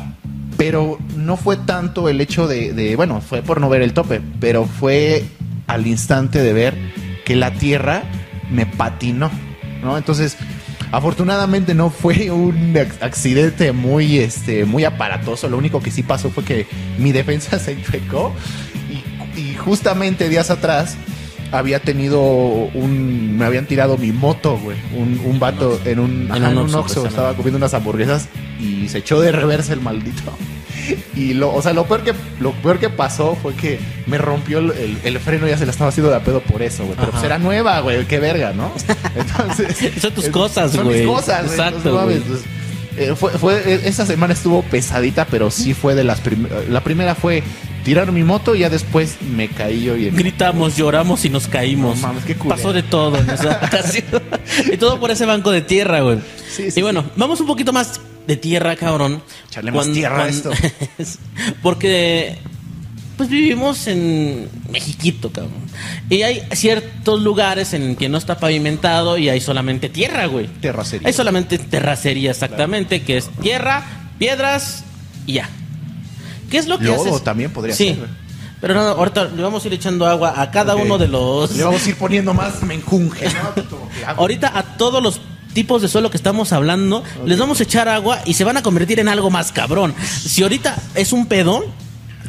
[0.57, 4.21] Pero no fue tanto el hecho de, de, bueno, fue por no ver el tope,
[4.41, 5.25] pero fue
[5.67, 6.75] al instante de ver
[7.25, 8.03] que la tierra
[8.51, 9.31] me patinó,
[9.83, 9.99] ¿no?
[9.99, 10.37] Entonces,
[10.93, 15.49] afortunadamente no fue un ac- accidente muy, este, muy aparatoso.
[15.49, 16.67] Lo único que sí pasó fue que
[16.99, 18.33] mi defensa se infecó
[19.55, 20.97] y, justamente días atrás
[21.53, 26.33] había tenido un, me habían tirado mi moto, güey, un, un vato en un, En
[26.33, 29.73] ajá, un en un Oxxo, Oxxo, estaba comiendo unas hamburguesas y se echó de reversa
[29.73, 30.23] el maldito.
[31.17, 34.59] Y lo, o sea, lo peor que, lo peor que pasó fue que me rompió
[34.59, 36.95] el, el- el freno, ya se la estaba haciendo de a pedo por eso, güey.
[36.99, 38.71] Pero pues era nueva, güey, qué verga, ¿no?
[39.17, 39.93] Entonces.
[40.03, 40.99] Son tus es- cosas, son güey.
[41.07, 41.53] mis cosas, güey.
[41.59, 42.41] Exacto, Entonces, no mames, güey.
[42.97, 46.69] pues, eh, fue, fue, esa semana estuvo pesadita, pero sí fue de las primeras.
[46.69, 47.43] La primera fue
[47.85, 52.01] tirar mi moto y ya después me caí yo y Gritamos, lloramos y nos caímos.
[52.01, 52.57] No mames, qué culero.
[52.57, 54.07] Pasó de todo ocasión.
[54.73, 56.19] y todo por ese banco de tierra, güey.
[56.51, 59.23] Sí, sí, y bueno, vamos un poquito más de tierra, cabrón.
[59.49, 60.51] Echarle más tierra a esto.
[61.63, 62.39] Porque
[63.17, 65.53] pues vivimos en Mexiquito, cabrón.
[66.11, 70.47] Y hay ciertos lugares en que no está pavimentado y hay solamente tierra, güey.
[70.47, 71.07] Terracería.
[71.07, 73.85] Hay solamente terracería, exactamente, que es tierra,
[74.19, 74.85] piedras
[75.27, 75.51] y ya.
[76.51, 77.25] ¿Qué es lo que Lodo haces?
[77.25, 77.95] también podría sí.
[77.95, 78.09] ser.
[78.61, 81.55] Pero no, ahorita le vamos a ir echando agua a cada uno de los.
[81.55, 83.27] Le vamos a ir poniendo más menjunje.
[84.17, 85.21] Ahorita a todos los
[85.53, 88.63] tipos de suelo que estamos hablando, les vamos a echar agua y se van a
[88.63, 89.95] convertir en algo más cabrón.
[90.11, 91.65] Si ahorita es un pedón,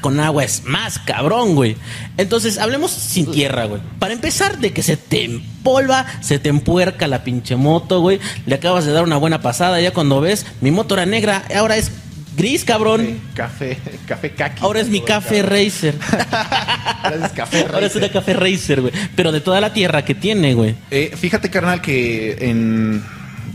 [0.01, 1.75] con agua es más cabrón, güey.
[2.17, 3.81] Entonces, hablemos sin tierra, güey.
[3.97, 8.19] Para empezar, de que se te empolva, se te empuerca la pinche moto, güey.
[8.45, 9.81] Le acabas de dar una buena pasada.
[9.81, 11.91] Ya cuando ves, mi moto era negra, ahora es
[12.35, 13.19] gris, cabrón.
[13.33, 14.61] Café, café kaki.
[14.63, 15.95] Ahora es mi café racer.
[17.03, 18.03] Ahora es café Ahora es racer.
[18.03, 18.93] una café racer, güey.
[19.15, 20.75] Pero de toda la tierra que tiene, güey.
[20.91, 23.03] Eh, fíjate, carnal, que en,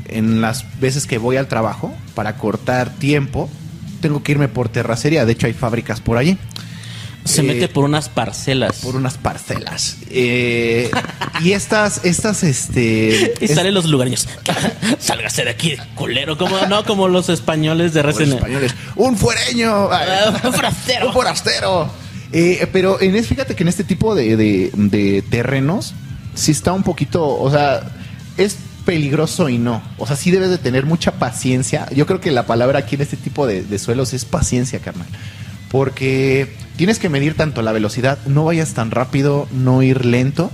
[0.09, 3.51] en las veces que voy al trabajo para cortar tiempo,
[4.01, 5.25] tengo que irme por terracería.
[5.25, 6.39] De hecho, hay fábricas por allí,
[7.25, 8.77] Se Eh, mete por unas parcelas.
[8.79, 9.99] por unas parcelas.
[10.11, 10.91] Eh,
[11.43, 13.35] y estas, estas, este.
[13.41, 14.27] Y salen los lugareños.
[14.99, 16.37] Sálgase de aquí, culero.
[16.39, 18.75] Como, no como los españoles de españoles.
[18.97, 19.89] ¡Un fuereño!
[19.93, 21.07] Ah, un forastero.
[21.09, 21.91] ¡Un forastero!
[22.33, 25.95] Eh, pero en es, fíjate que en este tipo de, de- de terrenos,
[26.35, 27.83] sí está un poquito, o sea,
[28.37, 28.57] es
[28.87, 29.83] peligroso y no.
[29.99, 31.87] O sea, sí debes de tener mucha paciencia.
[31.95, 35.07] Yo creo que la palabra aquí en este tipo de, de suelos es paciencia, carnal.
[35.71, 40.51] Porque tienes que medir tanto la velocidad, no vayas tan rápido, no ir lento,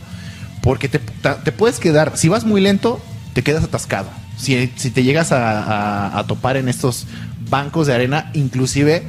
[0.62, 3.00] porque te, te puedes quedar, si vas muy lento,
[3.32, 4.08] te quedas atascado.
[4.36, 7.06] Si, si te llegas a, a- a topar en estos
[7.48, 9.04] bancos de arena, inclusive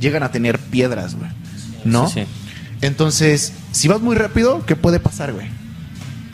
[0.00, 1.30] llegan a tener piedras, güey.
[1.84, 2.08] ¿No?
[2.08, 2.26] Sí, sí.
[2.80, 5.46] Entonces, si vas muy rápido, ¿qué puede pasar, güey?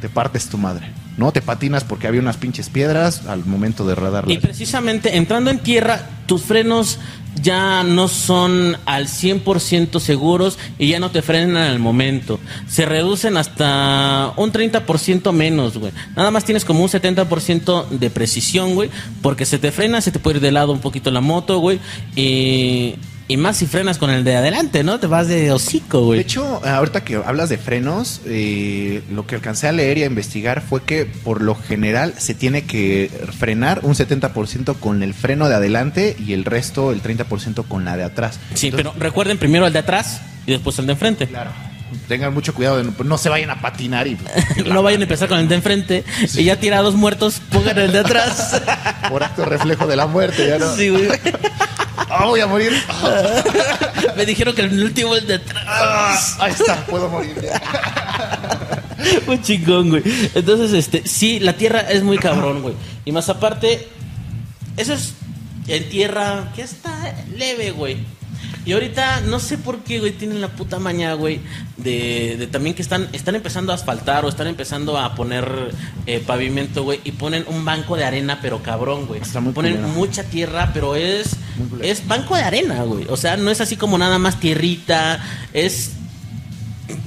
[0.01, 0.91] Te partes tu madre.
[1.17, 1.33] ¿No?
[1.33, 4.31] Te patinas porque había unas pinches piedras al momento de rodar.
[4.31, 6.99] Y precisamente entrando en tierra, tus frenos
[7.43, 12.39] ya no son al 100% seguros y ya no te frenan al momento.
[12.69, 15.93] Se reducen hasta un 30% menos, güey.
[16.17, 18.91] Nada más tienes como un 70% de precisión, güey,
[19.23, 21.79] porque se te frena, se te puede ir de lado un poquito la moto, güey.
[22.17, 22.95] Y,
[23.31, 24.99] y más si frenas con el de adelante, ¿no?
[24.99, 26.21] Te vas de hocico, De güey.
[26.21, 30.61] hecho, ahorita que hablas de frenos, eh, lo que alcancé a leer y a investigar
[30.61, 35.55] fue que por lo general se tiene que frenar un 70% con el freno de
[35.55, 38.41] adelante y el resto, el 30% con la de atrás.
[38.55, 41.29] Sí, Entonces, pero recuerden primero el de atrás y después el de enfrente.
[41.29, 41.53] Claro.
[42.09, 44.19] Tengan mucho cuidado de no, no se vayan a patinar y
[44.67, 48.01] No vayan a empezar con el de enfrente y ya tirados muertos, pongan el de
[48.01, 48.61] atrás.
[49.09, 50.75] por acto reflejo de la muerte, ya no.
[50.75, 51.07] Sí, güey.
[52.11, 52.73] Ah, voy a morir.
[52.89, 53.43] Ah,
[54.17, 56.37] Me dijeron que el último es de atrás.
[56.41, 57.37] ahí está, puedo morir.
[59.27, 60.03] Muy chingón, güey.
[60.35, 62.75] Entonces, este, sí, la tierra es muy cabrón, güey.
[63.07, 63.89] Y más aparte,
[64.77, 65.15] eso es
[65.69, 67.97] en tierra que está leve, güey.
[68.65, 71.41] Y ahorita no sé por qué, güey, tienen la puta maña, güey,
[71.79, 75.73] de, de también que están, están empezando a asfaltar o están empezando a poner
[76.07, 79.21] eh, pavimento, güey, y ponen un banco de arena, pero cabrón, güey.
[79.21, 79.89] Ponen culero.
[79.89, 81.37] mucha tierra, pero es,
[81.83, 83.07] es banco de arena, güey.
[83.09, 85.93] O sea, no es así como nada más tierrita, es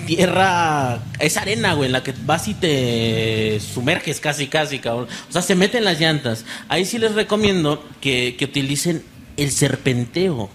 [0.06, 5.08] tierra, es arena, güey, en la que vas y te sumerges casi, casi, cabrón.
[5.30, 6.46] O sea, se meten las llantas.
[6.68, 9.04] Ahí sí les recomiendo que, que utilicen
[9.38, 10.50] el serpenteo.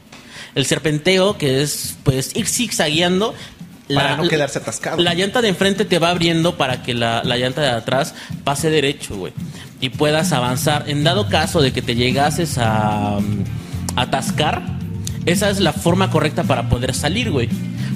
[0.59, 3.33] El serpenteo, que es, pues, ir zigzagueando.
[3.95, 5.01] Para no quedarse atascado.
[5.01, 8.69] La llanta de enfrente te va abriendo para que la, la llanta de atrás pase
[8.69, 9.33] derecho, güey.
[9.81, 10.91] Y puedas avanzar.
[10.91, 13.45] En dado caso de que te llegases a, mm,
[13.95, 14.63] atascar,
[15.27, 17.49] esa es la forma correcta para poder salir, güey.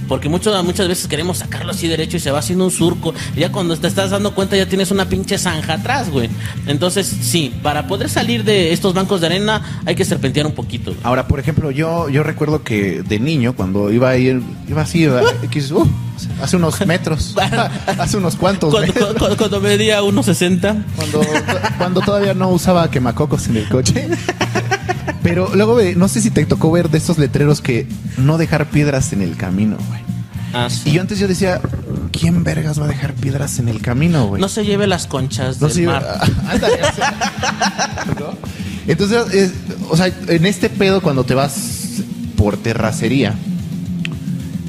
[0.08, 3.14] Porque mucho- muchas veces queremos sacarlo así derecho y se va haciendo un surco.
[3.36, 6.28] Ya cuando te estás dando cuenta ya tienes una pinche zanja atrás, güey.
[6.66, 10.90] Entonces, sí, para poder salir de estos bancos de arena hay que serpentear un poquito.
[10.92, 11.00] güey.
[11.04, 15.00] Ahora, por ejemplo, yo, yo recuerdo que de niño, cuando iba a ir, iba así,
[15.02, 15.88] iba- X, uh,
[16.42, 17.34] hace unos metros,
[17.98, 20.84] hace unos cuantos Cuando, metros, cuando, cuando medía 1.60.
[20.96, 21.20] cuando,
[21.78, 24.08] cuando todavía no usaba quemacocos en el coche.
[25.22, 27.86] Pero luego, no sé si te tocó ver de estos letreros que
[28.18, 30.00] no dejar piedras en el camino, güey.
[30.54, 30.90] Ah, sí.
[30.90, 31.60] Y yo antes yo decía,
[32.10, 34.40] ¿quién vergas va a dejar piedras en el camino, güey?
[34.42, 36.04] No se lleve las conchas No del mar.
[36.48, 38.34] ándale, o sea, ¿no?
[38.86, 39.52] Entonces, es-
[39.88, 42.02] o sea, en este pedo cuando te vas
[42.36, 43.34] por terracería,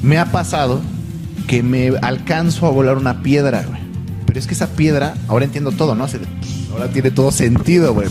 [0.02, 0.80] me ha pasado
[1.48, 3.80] que me alcanzo a volar una piedra, güey.
[4.26, 6.06] Pero es que esa piedra, ahora entiendo todo, ¿no?
[6.08, 6.20] Se-
[6.72, 8.08] Ahora tiene todo sentido, güey.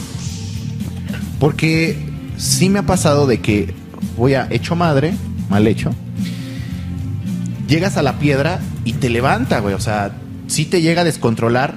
[1.40, 3.74] Porque sí me ha pasado de que
[4.18, 5.14] voy a hecho madre,
[5.50, 5.92] mal hecho,
[7.68, 9.74] llegas a la piedra y te levanta, güey.
[9.74, 10.12] O sea,
[10.48, 11.76] sí te llega a descontrolar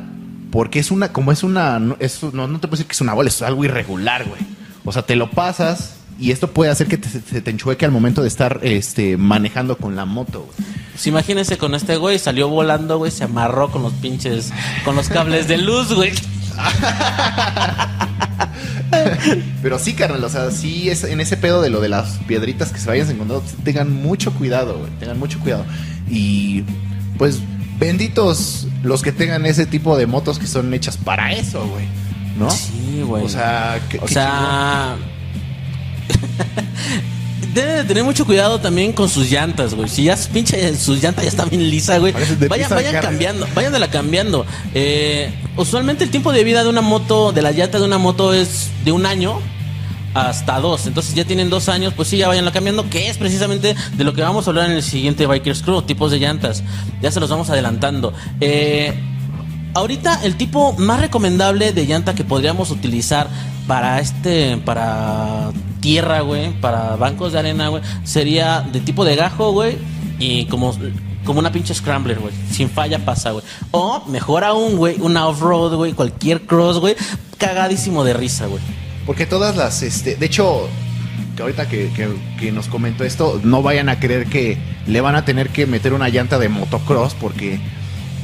[0.50, 3.00] porque es una, como es una, no, es- no, no te puedo decir que es
[3.00, 4.40] una bola, es algo irregular, güey.
[4.84, 8.22] O sea, te lo pasas y esto puede hacer que se te enchueque al momento
[8.22, 10.68] de estar este, manejando con la moto, güey.
[10.92, 14.50] Pues imagínense con este güey, salió volando, güey, se amarró con los pinches,
[14.84, 16.12] con los cables de luz, güey.
[19.62, 22.70] Pero sí, carnal, o sea, sí es en ese pedo de lo de las piedritas
[22.72, 25.64] que se vayan encontrando, tengan mucho cuidado, güey, tengan mucho cuidado.
[26.08, 26.62] Y
[27.18, 27.40] pues
[27.78, 31.86] benditos los que tengan ese tipo de motos que son hechas para eso, güey.
[32.38, 32.50] ¿No?
[32.50, 33.24] Sí, güey.
[33.24, 34.96] O sea, qué- O qué sea,
[37.52, 39.88] debe de tener mucho cuidado también con sus llantas, güey.
[39.88, 42.14] Si ya pinche sus llantas ya está bien lisa, güey.
[42.48, 44.46] Vayan, vayan cambiando, vayan la cambiando.
[44.74, 48.32] Eh, usualmente el tiempo de vida de una moto, de la llanta de una moto
[48.32, 49.40] es de un año
[50.14, 50.86] hasta dos.
[50.86, 54.14] Entonces ya tienen dos años, pues sí, ya vayanla cambiando, que es precisamente de lo
[54.14, 56.62] que vamos a hablar en el siguiente Bikers Crew, tipos de llantas.
[57.02, 58.14] Ya se los vamos adelantando.
[58.40, 58.94] Eh,
[59.74, 63.28] ahorita el tipo más recomendable de llanta que podríamos utilizar
[63.66, 65.50] para este, para
[65.80, 69.78] tierra, güey, para bancos de arena, güey, sería de tipo de gajo, güey,
[70.18, 70.74] y como
[71.24, 72.32] como una pinche scrambler, güey.
[72.52, 73.44] Sin falla pasa, güey.
[73.72, 76.94] O mejor aún, güey, una off-road, güey, cualquier cross, güey,
[77.36, 78.62] cagadísimo de risa, güey.
[79.06, 80.68] Porque todas las, este, de hecho,
[81.34, 85.16] que ahorita que, que- que nos comentó esto, no vayan a creer que le van
[85.16, 87.58] a tener que meter una llanta de motocross porque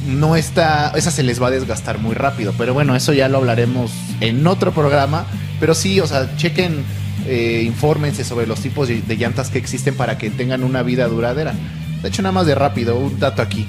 [0.07, 2.53] no está, esa se les va a desgastar muy rápido.
[2.57, 5.25] Pero bueno, eso ya lo hablaremos en otro programa.
[5.59, 6.83] Pero sí, o sea, chequen,
[7.25, 11.07] eh, infórmense sobre los tipos de, de llantas que existen para que tengan una vida
[11.07, 11.53] duradera.
[12.01, 13.65] De hecho, nada más de rápido, un dato aquí.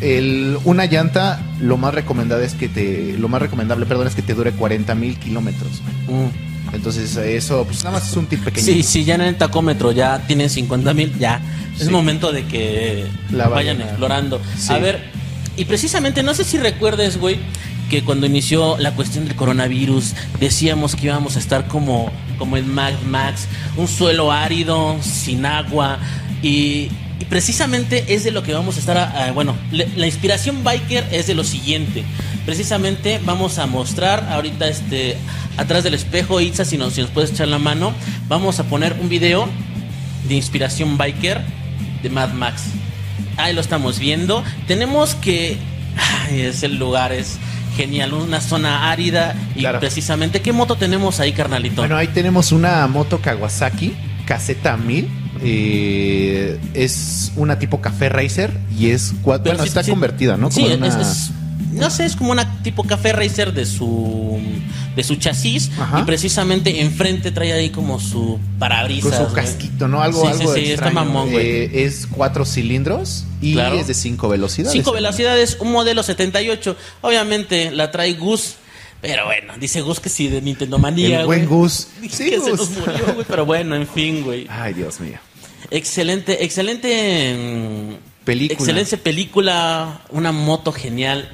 [0.00, 4.22] El- una llanta, lo más recomendable es que te, lo más recomendable, perdón, es que
[4.22, 5.80] te dure 40 mil kilómetros.
[6.08, 6.74] Mm.
[6.74, 8.64] Entonces eso, pues nada más es un tip pequeño.
[8.64, 11.40] Sí, sí, ya en el tacómetro ya tienen 50 mil, ya.
[11.78, 14.40] Es momento de que La vayan explorando.
[14.58, 14.72] Sí.
[14.72, 15.10] A ver,
[15.56, 17.38] y precisamente, no sé si recuerdes, güey,
[17.90, 22.72] que cuando inició la cuestión del coronavirus, decíamos que íbamos a estar como, como en
[22.72, 25.98] Mad Max, un suelo árido, sin agua,
[26.42, 26.88] y,
[27.28, 31.34] precisamente es de lo que vamos a estar, a- bueno, la inspiración biker es de
[31.34, 32.02] lo siguiente.
[32.44, 35.16] Precisamente vamos a mostrar ahorita este
[35.56, 37.92] atrás del espejo, Itza, si si nos puedes echar la mano,
[38.26, 39.48] vamos a poner un video
[40.28, 41.40] de inspiración biker
[42.02, 42.64] de Mad Max.
[43.36, 44.42] Ahí lo estamos viendo.
[44.66, 45.56] Tenemos que.
[46.28, 47.38] Ay, es el lugar, es
[47.76, 48.12] genial.
[48.14, 49.34] Una zona árida.
[49.54, 49.80] Y Claro.
[49.80, 51.76] precisamente, ¿qué moto tenemos ahí, carnalito?
[51.82, 53.94] Bueno, ahí tenemos una moto Kawasaki,
[54.26, 55.08] caseta 1000.
[55.44, 60.36] eh, es una tipo café racer y es cua- Pero bueno, sí- está sí- convertida,
[60.36, 60.50] ¿no?
[60.52, 61.30] Sí, Como es, una- es-
[61.72, 64.40] No sé, es como una tipo café racer de su.
[64.94, 65.70] de su chasis.
[65.78, 66.00] Ajá.
[66.00, 69.18] Y precisamente enfrente trae ahí como su parabrisas.
[69.18, 70.02] con su casquito, ¿no?
[70.02, 71.46] Algo, Sí, algo sí, sí, está mamón, güey.
[71.46, 73.76] Eh, es cuatro cilindros y Claro.
[73.76, 74.72] es de cinco velocidades.
[74.72, 76.76] Cinco velocidades, un modelo 78.
[77.00, 78.56] Obviamente la trae Gus.
[79.00, 81.20] Pero bueno, dice Gus que sí, de Nintendo Manía.
[81.20, 81.46] El buen.
[81.46, 81.88] Gus.
[82.00, 83.26] Dice Sí, que se nos murió, güey.
[83.26, 84.46] Pero bueno, en fin, güey.
[84.48, 85.18] Ay, Dios mío.
[85.70, 87.34] Excelente, excelente.
[87.36, 88.56] mm, Película.
[88.58, 90.02] Excelente película.
[90.10, 91.28] Una moto genial.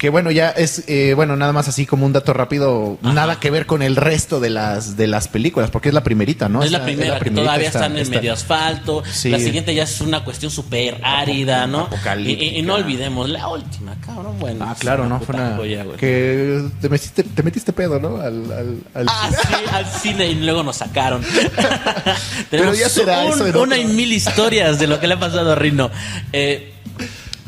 [0.00, 3.50] Que bueno, ya es, eh, bueno, nada más así como un dato rápido, nada que
[3.50, 6.62] ver con el resto de las de las películas, porque es la primerita, ¿no?
[6.62, 9.02] es la primera, que primerita, todavía está- están en está- medio asfalto.
[9.12, 9.28] Sí.
[9.28, 11.80] La siguiente ya es una cuestión súper árida, ¿no?
[11.82, 12.42] Y, Apocalíptica.
[12.44, 14.38] y- y no olvidemos, la última, cabrón.
[14.38, 15.20] Bueno, Ah, es claro, ¿no?
[15.20, 15.56] Fue una...
[15.56, 15.98] joya, güey.
[15.98, 18.16] que te metiste, te metiste pedo, ¿no?
[18.22, 21.22] Al, al, al- Ah, sí, al cine y luego nos sacaron.
[22.50, 25.20] Pero ya será un- eso en una y mil historias de lo que le ha
[25.20, 25.90] pasado a Rino.
[26.32, 26.68] Eh,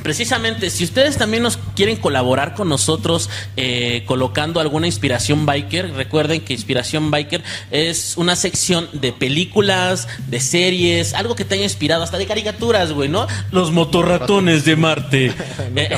[0.02, 6.42] Precisamente, si ustedes también nos quieren colaborar con nosotros eh, colocando alguna inspiración biker, recuerden
[6.42, 7.42] que Inspiración Biker
[7.72, 12.92] es una sección de películas, de series, algo que te haya inspirado, hasta de caricaturas,
[12.92, 13.26] güey, ¿no?
[13.50, 15.32] Los motorratones de Marte.
[15.74, 15.88] Eh,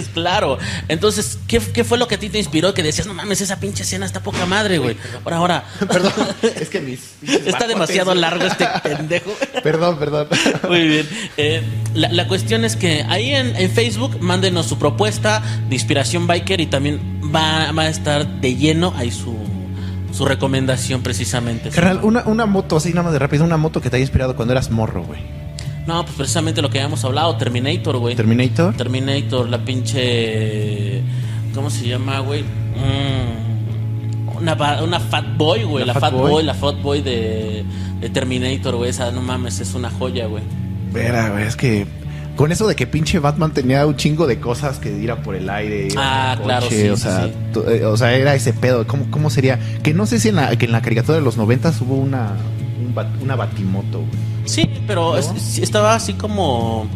[0.14, 0.58] claro.
[0.86, 2.74] Entonces, ¿qué, qué fue lo que a ti te inspiró?
[2.74, 4.96] Que decías, no mames, esa pinche escena está poca madre, güey.
[5.24, 5.64] Ahora, ahora.
[5.88, 7.00] Perdón, es que mis...
[7.22, 9.34] Está demasiado largo este pendejo.
[9.62, 10.28] Perdón, perdón.
[10.68, 11.08] Muy bien.
[11.38, 11.62] Eh,
[11.94, 16.60] la, la cuestión es que ahí en, en Facebook mándenos su propuesta de inspiración biker
[16.60, 17.00] y también
[17.34, 19.36] va, va a estar de lleno ahí su,
[20.12, 21.70] su recomendación precisamente.
[21.70, 24.36] Carnal, una, una moto así nada más de rápido, una moto que te haya inspirado
[24.36, 25.20] cuando eras morro, güey.
[25.86, 28.14] No, pues precisamente lo que habíamos hablado, Terminator, güey.
[28.14, 28.74] Terminator.
[28.74, 31.02] Terminator, la pinche...
[31.54, 32.42] ¿Cómo se llama, güey?
[32.42, 35.84] Mm, una, una Fat Boy, güey.
[35.84, 36.30] La La, Fat Fat Boy.
[36.30, 37.64] Boy, la Fat Boy de,
[38.00, 38.90] de Terminator, güey.
[38.90, 40.42] Esa, no mames, es una joya, güey.
[40.92, 41.86] Vera, güey, es que
[42.36, 45.34] con eso de que pinche Batman tenía un chingo de cosas que ir a por
[45.36, 45.86] el aire.
[45.86, 47.60] ir Ah, claro, sí, o sí, sea, sí.
[47.68, 48.86] eh, o sea, era ese pedo.
[48.86, 49.58] ¿Cómo, cómo sería?
[49.82, 52.32] Que no sé si en la, que en la caricatura de los noventas hubo una,
[52.84, 54.10] un bat- una batimoto, güey.
[54.46, 55.16] Sí, pero ¿No?
[55.18, 56.88] es- sí, estaba así como...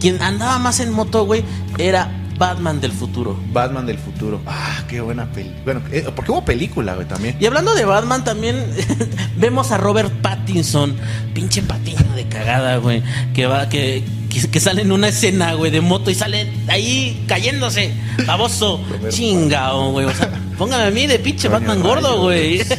[0.00, 1.42] Quien andaba más en moto, güey,
[1.78, 3.38] era Batman del futuro.
[3.52, 4.40] Batman del futuro.
[4.46, 5.50] Ah, qué buena peli.
[5.64, 7.36] Bueno, eh, porque hubo película, güey, también.
[7.40, 8.62] Y hablando de Batman, también
[9.36, 10.94] vemos a Robert Pattinson,
[11.32, 13.02] pinche patiño de cagada, güey,
[13.34, 14.04] que va, que,
[14.40, 17.92] que, que sale en una escena, güey, de moto y sale ahí cayéndose,
[18.26, 20.06] baboso, chingao, güey.
[20.06, 22.62] O sea, póngame a mí de pinche Batman gordo, güey.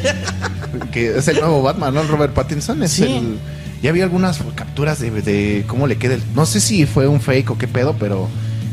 [0.92, 2.04] Que es el nuevo Batman, ¿no?
[2.04, 3.04] Robert Pattinson es Sí.
[3.04, 3.38] el.
[3.82, 6.22] Ya vi algunas capturas de, de cómo le queda el.
[6.36, 8.28] No sé si fue un fake o qué pedo, pero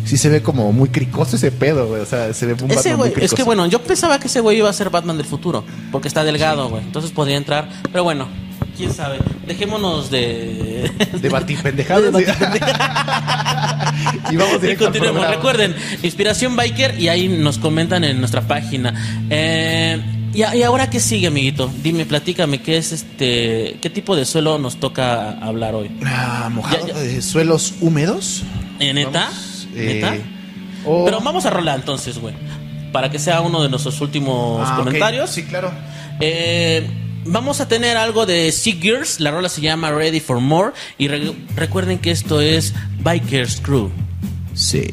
[0.04, 2.00] sí se ve como muy cricoso ese pedo, güey.
[2.02, 4.40] O sea, se ve un Ese Batman muy es que bueno, yo pensaba que ese
[4.40, 6.82] güey iba a ser Batman del futuro, porque está delgado, güey.
[6.82, 8.26] Entonces podría entrar, pero bueno,
[8.76, 9.18] quién sabe.
[9.46, 10.90] Dejémonos de.
[11.20, 12.12] De batipendejadas.
[12.12, 12.26] De
[14.30, 15.26] y vamos Y continuemos.
[15.28, 18.94] Recuerden, Inspiración Biker y ahí nos comentan en nuestra página.
[19.30, 20.00] Eh,
[20.34, 21.70] y, ahora qué sigue, amiguito?
[21.82, 25.90] Dime, platícame, ¿qué es este, qué tipo de suelo nos toca hablar hoy?
[26.06, 28.42] Ah, mojado Ya, suelos húmedos.
[28.80, 29.24] ¿Eh, ¿Neta?
[29.26, 30.14] Vamos, eh, ¿Neta?
[30.86, 32.34] o- Pero vamos a rolar entonces, güey.
[32.92, 35.28] Para que sea uno de nuestros últimos Ah, comentarios.
[35.30, 35.70] Sí, claro.
[36.20, 36.86] Eh,
[37.24, 39.20] vamos a tener algo de Sea Girls.
[39.20, 40.72] La rola se llama Ready for More.
[40.98, 43.90] Y re- recuerden que esto es Bikers Crew.
[44.54, 44.90] Sí.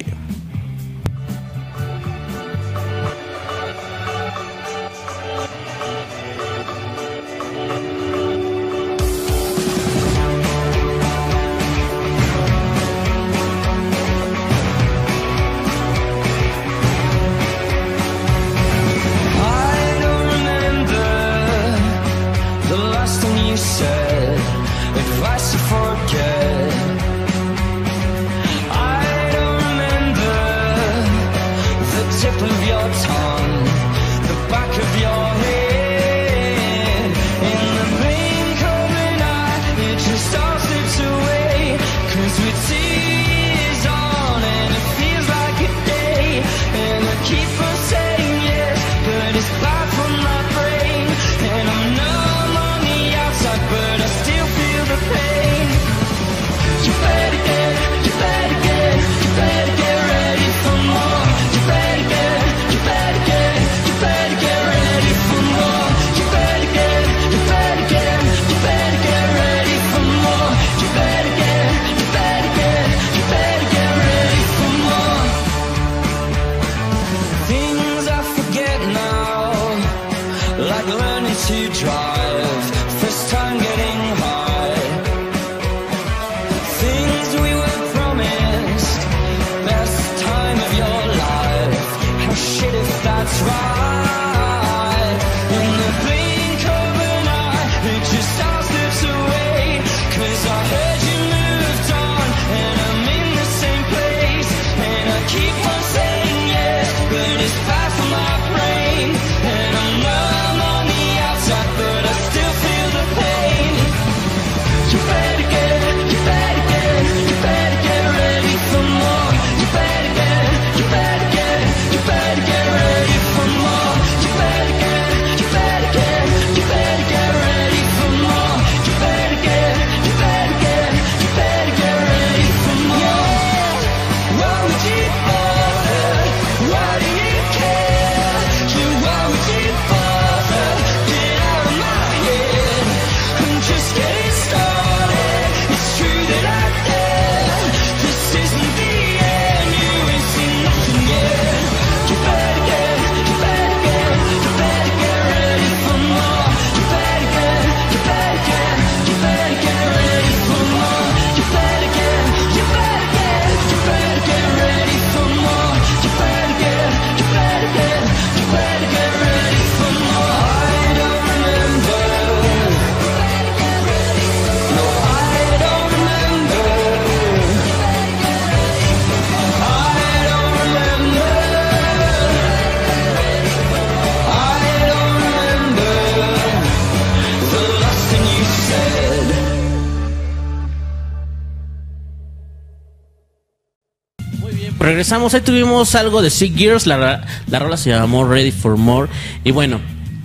[195.10, 199.10] Regresamos, ahí tuvimos algo de Sick Gears, la, la rola se llamó Ready for More.
[199.44, 199.80] Y bueno,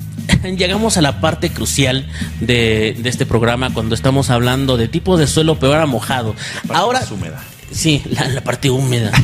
[0.59, 2.07] llegamos a la parte crucial
[2.41, 6.35] de, de este programa cuando estamos hablando de tipos de suelo peor a mojado.
[6.69, 7.43] Ahora, más húmeda.
[7.73, 9.11] Sí, la, la parte húmeda.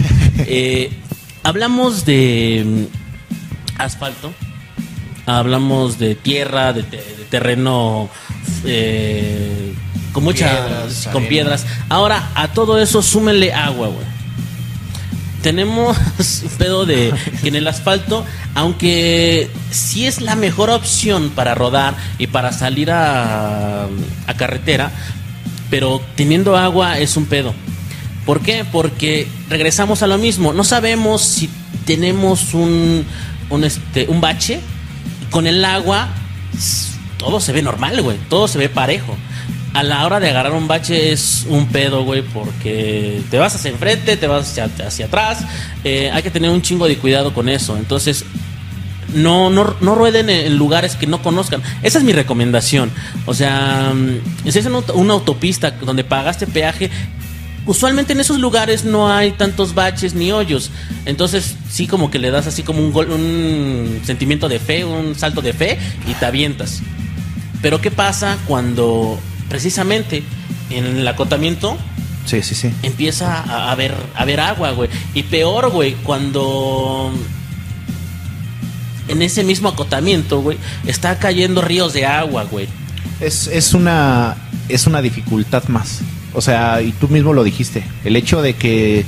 [0.46, 0.90] Eh,
[1.42, 4.32] hablamos de mm, asfalto,
[5.26, 8.08] hablamos de tierra, de, te- de terreno
[8.64, 9.74] eh,
[10.14, 11.28] con muchas, Piedras, con arena.
[11.28, 11.66] piedras.
[11.90, 14.19] Ahora, a todo eso súmenle agua, güey
[15.42, 15.96] tenemos
[16.42, 17.12] un pedo de
[17.42, 18.24] en el asfalto,
[18.54, 24.90] aunque sí es la mejor opción para rodar y para salir a, a carretera,
[25.70, 27.54] pero teniendo agua es un pedo.
[28.26, 28.64] ¿Por qué?
[28.70, 30.52] Porque regresamos a lo mismo.
[30.52, 31.48] No sabemos si
[31.84, 33.04] tenemos un,
[33.48, 34.60] un, este, un bache.
[35.30, 36.08] Con el agua
[37.16, 38.18] todo se ve normal, güey.
[38.28, 39.16] Todo se ve parejo.
[39.72, 43.70] A la hora de agarrar un bache es un pedo, güey, porque te vas hacia
[43.70, 45.44] enfrente, te vas hacia, atrás.
[45.84, 47.76] Eh, hay que tener un chingo de cuidado con eso.
[47.76, 48.24] Entonces,
[49.14, 51.62] no, no, no rueden en lugares que no conozcan.
[51.82, 52.90] Esa es mi recomendación.
[53.26, 56.90] O sea, mm, si es una autopista donde pagaste peaje,
[57.66, 60.70] usualmente en esos lugares no hay tantos baches ni hoyos.
[61.06, 65.14] Entonces, sí, como que le das así como un, gol, un sentimiento de fe, un
[65.14, 66.82] salto de fe y te avientas.
[67.62, 69.18] Pero, ¿qué pasa cuando
[69.50, 70.22] precisamente
[70.70, 71.76] en el acotamiento
[72.24, 72.70] Sí, sí, sí.
[72.82, 74.88] empieza a haber, a haber agua, güey.
[75.12, 77.12] Y peor, güey, cuando
[79.08, 82.68] en ese mismo acotamiento, güey, está cayendo ríos de agua, güey.
[83.20, 84.36] Es, es una
[84.68, 86.00] es una dificultad más.
[86.32, 87.82] O sea, y tú mismo lo dijiste.
[88.04, 89.04] El hecho de que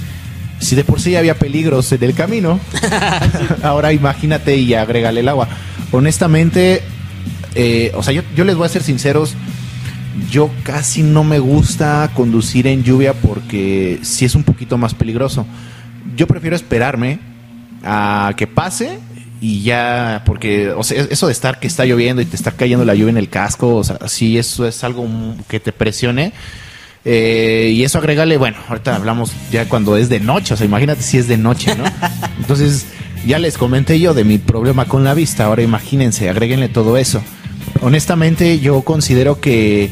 [0.58, 2.58] si de por sí había peligros en el camino,
[3.62, 5.48] ahora imagínate y agrégale el agua.
[5.92, 6.82] Honestamente,
[7.54, 9.34] eh, o sea, yo, yo les voy a ser sinceros.
[10.30, 15.46] Yo casi no me gusta conducir en lluvia porque sí es un poquito más peligroso.
[16.16, 17.18] Yo prefiero esperarme
[17.84, 18.98] a que pase
[19.40, 22.84] y ya, porque, o sea, eso de estar que está lloviendo y te está cayendo
[22.84, 25.08] la lluvia en el casco, o sea, sí, eso es algo
[25.48, 26.32] que te presione.
[27.04, 31.02] Eh, y eso agrégale, bueno, ahorita hablamos ya cuando es de noche, o sea, imagínate
[31.02, 31.84] si es de noche, ¿no?
[32.38, 32.86] Entonces,
[33.26, 37.20] ya les comenté yo de mi problema con la vista, ahora imagínense, agréguenle todo eso.
[37.82, 39.90] Honestamente, yo considero que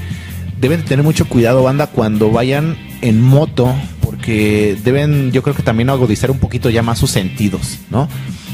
[0.61, 5.63] deben de tener mucho cuidado, banda, cuando vayan en moto, porque deben, yo creo que
[5.63, 8.09] también agudizar un poquito ya más sus sentidos, ¿no?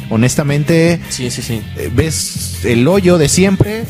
[0.09, 1.61] Honestamente, Sí, sí, sí.
[1.77, 3.85] eh, ves el hoyo de siempre,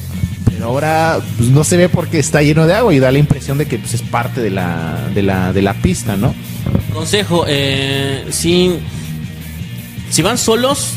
[0.46, 3.58] pero ahora pues, no se ve porque está lleno de agua y da la impresión
[3.58, 6.34] de que pues, es parte de la, de la, de la pista, ¿no?
[6.92, 8.72] Consejo, eh, si,
[10.10, 10.94] si van solos,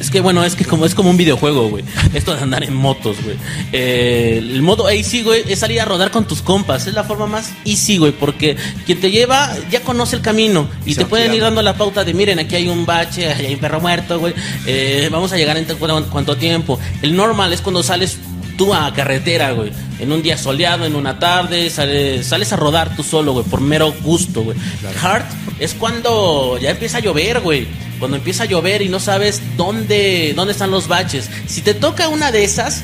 [0.00, 1.84] Es que bueno, es que como es como un videojuego, güey.
[2.14, 3.36] Esto de andar en motos, güey.
[3.72, 6.86] Eh, el modo easy, güey, es salir a rodar con tus compas.
[6.86, 10.94] Es la forma más easy, güey, porque quien te lleva ya conoce el camino y,
[10.94, 13.80] te pueden ir dando la pauta de miren, aquí hay un bache, hay un perro
[13.80, 14.34] muerto, güey.
[14.66, 16.78] Eh, vamos a llegar en cu- cuánto tiempo.
[17.02, 18.18] El normal es cuando sales
[18.56, 19.72] tú a carretera, güey.
[19.98, 23.60] En un día soleado, en una tarde, sales, sales a rodar tú solo, güey, por
[23.60, 24.56] mero gusto, güey.
[25.02, 25.24] Hard
[25.58, 27.66] es cuando ya empieza a llover, güey.
[27.98, 31.30] Cuando empieza a llover y no sabes dónde, dónde están los baches.
[31.46, 32.82] Si te toca una de esas,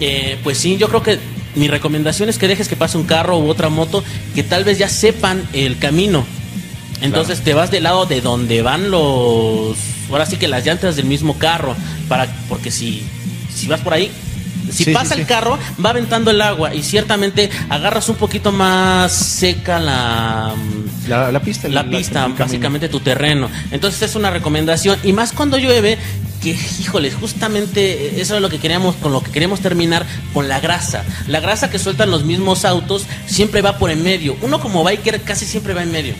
[0.00, 1.18] eh, pues sí, yo creo que
[1.56, 4.02] mi recomendación es que dejes que pase un carro u otra moto
[4.34, 6.24] que tal vez ya sepan el camino.
[7.00, 9.76] Entonces te vas del lado de donde van los.
[10.10, 11.74] Ahora sí que las llantas del mismo carro.
[12.08, 13.02] para Porque si,
[13.54, 14.10] si vas por ahí.
[14.74, 18.50] Si Sí, pasa sí, el carro, va aventando el agua y ciertamente agarras un poquito
[18.52, 20.52] más seca la,
[21.08, 21.68] La, la pista.
[21.68, 23.48] la pista, básicamente tu terreno.
[23.70, 25.96] Entonces es una recomendación y más cuando llueve
[26.42, 26.50] que
[26.80, 30.04] híjole, justamente eso es lo que queríamos con lo que queríamos terminar
[30.34, 31.04] con la grasa.
[31.28, 34.36] La grasa que sueltan los mismos autos siempre va por en medio.
[34.42, 36.14] Uno como biker casi siempre va en medio.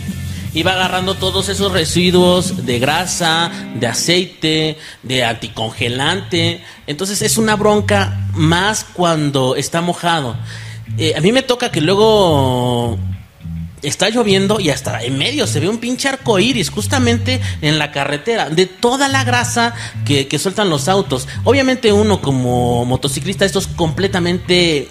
[0.63, 6.63] Va agarrando todos esos residuos de grasa, de aceite, de anticongelante.
[6.87, 10.37] Entonces es una bronca más cuando está mojado.
[10.97, 12.99] Eh, a mí me toca que luego
[13.83, 17.93] está lloviendo y hasta en medio se ve un pinche arco iris justamente en la
[17.93, 19.75] carretera de toda la grasa
[20.07, 21.29] que, que sueltan los autos.
[21.45, 24.89] Obviamente uno como motociclista esto es completamente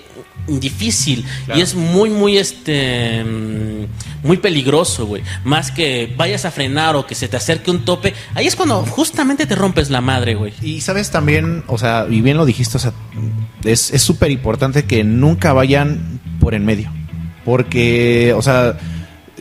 [0.47, 1.25] difícil
[1.55, 3.85] y es muy muy este mm,
[4.23, 5.23] muy peligroso, güey.
[5.43, 8.85] Más que vayas a frenar o que se te acerque un tope, ahí es cuando
[8.85, 10.53] justamente te rompes la madre, güey.
[10.61, 12.93] Y sabes también, o sea, y bien lo dijiste, o sea,
[13.63, 16.91] es es súper importante que nunca vayan por en medio.
[17.45, 18.77] Porque, o sea,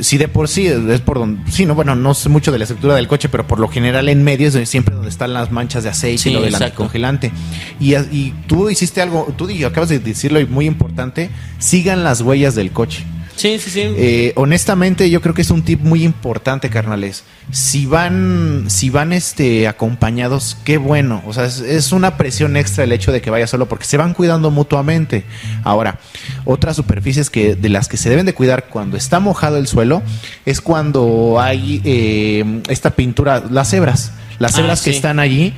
[0.00, 1.50] si de por sí es por donde.
[1.50, 4.08] Sí, no, bueno, no sé mucho de la estructura del coche, pero por lo general
[4.08, 6.64] en medio es siempre donde están las manchas de aceite Sí, y lo del exacto.
[6.82, 7.32] anticongelante.
[7.78, 12.54] Y, y tú hiciste algo, tú acabas de decirlo y muy importante: sigan las huellas
[12.54, 13.04] del coche.
[13.42, 13.80] Sí, sí, sí.
[13.96, 17.24] Eh, honestamente, yo creo que es un tip muy importante, carnales.
[17.50, 21.24] Si van, si van este acompañados, qué bueno.
[21.26, 23.96] O sea, es, es una presión extra el hecho de que vaya solo, porque se
[23.96, 25.24] van cuidando mutuamente.
[25.64, 25.98] Ahora,
[26.44, 30.04] otras superficies que de las que se deben de cuidar cuando está mojado el suelo
[30.46, 34.96] es cuando hay eh, esta pintura, las cebras, las Ah, cebras que sí.
[34.96, 35.52] están allí.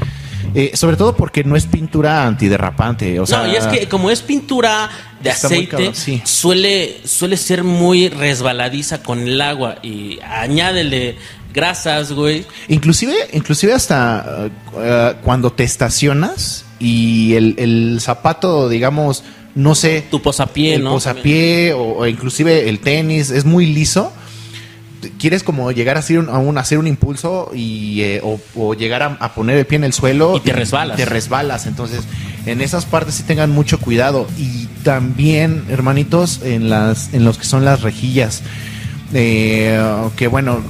[0.55, 3.19] Eh, sobre todo porque no es pintura antiderrapante.
[3.21, 4.91] O sea, no, y es que como es pintura
[5.23, 6.21] de aceite, cabrón, sí.
[6.25, 11.17] suele, suele ser muy resbaladiza con el agua y añádele
[11.53, 12.45] grasas, güey.
[12.69, 19.23] Inclusive, inclusive hasta uh, cuando te estacionas y el, el zapato, digamos,
[19.55, 20.91] no sé, Tu posapié, el ¿no?
[20.91, 24.13] posapié o, o inclusive el tenis es muy liso.
[25.19, 28.41] Quieres como llegar a hacer un, a un- a hacer un impulso y eh, o,
[28.55, 30.97] o llegar a, a poner el pie en el suelo Y te resbalas.
[30.97, 31.67] Te resbalas.
[31.67, 32.01] Entonces,
[32.47, 34.27] en esas partes sí tengan mucho cuidado.
[34.39, 38.43] Y también, hermanitos, en las en los que son las rejillas.
[39.13, 39.81] Eh,
[40.17, 40.61] que bueno,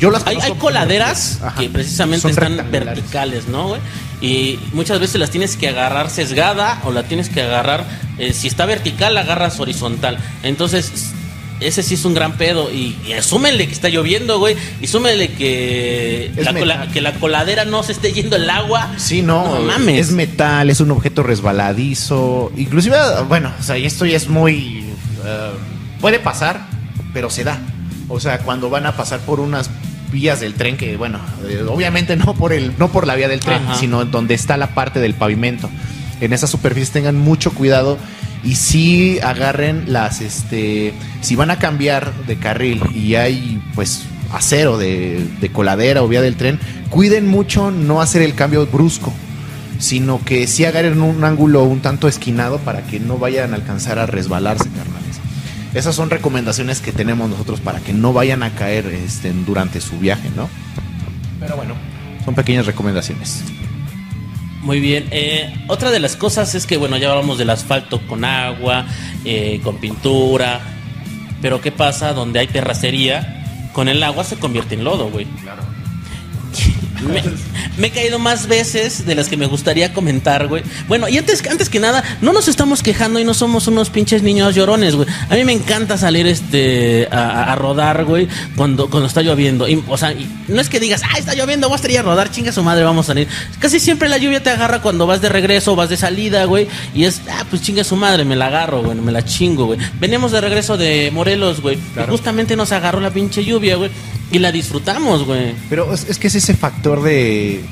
[0.00, 1.60] yo las Hay, hay coladeras Ajá.
[1.60, 3.80] que precisamente Son están verticales, ¿no, güey?
[4.20, 7.84] Y muchas veces las tienes que agarrar sesgada o la tienes que agarrar,
[8.18, 10.18] eh, si está vertical, la agarras horizontal.
[10.42, 11.12] Entonces,
[11.60, 12.72] ese sí es un gran pedo.
[12.72, 14.56] Y, y asúmenle que está lloviendo, güey.
[14.80, 18.92] Y súmenle que la, cola- que la coladera no se esté yendo el agua.
[18.96, 20.08] Sí, no, No mames.
[20.08, 22.52] es metal, es un objeto resbaladizo.
[22.56, 22.96] Inclusive,
[23.28, 24.84] bueno, o sea, esto ya es muy...
[25.24, 25.50] eh,
[26.00, 26.66] puede pasar,
[27.12, 27.58] pero se da.
[28.08, 29.70] O sea, cuando van a pasar por unas
[30.10, 33.40] vías del tren que, bueno, eh, obviamente no por, el, no por la vía del
[33.40, 33.74] tren, Ajá.
[33.78, 35.68] sino donde está la parte del pavimento.
[36.20, 37.98] En esas superficies tengan mucho cuidado
[38.44, 44.78] y si agarren las, este, si van a cambiar de carril y hay, pues, acero
[44.78, 46.60] de, de coladera o vía del tren,
[46.90, 49.12] cuiden mucho no hacer el cambio brusco,
[49.78, 53.98] sino que sí agarren un ángulo un tanto esquinado para que no vayan a alcanzar
[53.98, 55.20] a resbalarse, carnales.
[55.74, 59.98] Esas son recomendaciones que tenemos nosotros para que no vayan a caer este, durante su
[59.98, 60.48] viaje, ¿no?
[61.40, 61.74] Pero bueno,
[62.24, 63.42] son pequeñas recomendaciones.
[64.62, 65.06] Muy bien.
[65.10, 68.86] Eh, otra de las cosas es que, bueno, ya hablamos del asfalto con agua,
[69.24, 70.60] eh, con pintura.
[71.40, 73.70] Pero ¿qué pasa donde hay terracería?
[73.72, 75.26] Con el agua se convierte en lodo, güey.
[77.00, 77.22] Me,
[77.76, 80.62] me he caído más veces de las que me gustaría comentar, güey.
[80.88, 84.22] Bueno, y antes, antes que nada, no nos estamos quejando y no somos unos pinches
[84.22, 85.08] niños llorones, güey.
[85.30, 89.68] A mí me encanta salir este a, a rodar, güey, cuando, cuando está lloviendo.
[89.68, 92.30] Y, o sea, y no es que digas, ah, está lloviendo, voy a a rodar,
[92.30, 93.28] chinga su madre, vamos a salir.
[93.58, 96.68] Casi siempre la lluvia te agarra cuando vas de regreso o vas de salida, güey.
[96.94, 99.78] Y es, ah, pues chinga su madre, me la agarro, güey, me la chingo, güey.
[100.00, 101.76] Veníamos de regreso de Morelos, güey.
[101.76, 103.90] Y justamente nos agarró la pinche lluvia, güey.
[104.30, 105.54] Y la disfrutamos, güey.
[105.70, 107.64] Pero es, es que es ese factor de,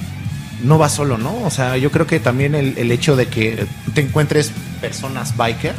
[0.62, 1.34] no va solo, ¿no?
[1.44, 5.74] O sea, yo creo que también el, el hecho de que te encuentres personas biker,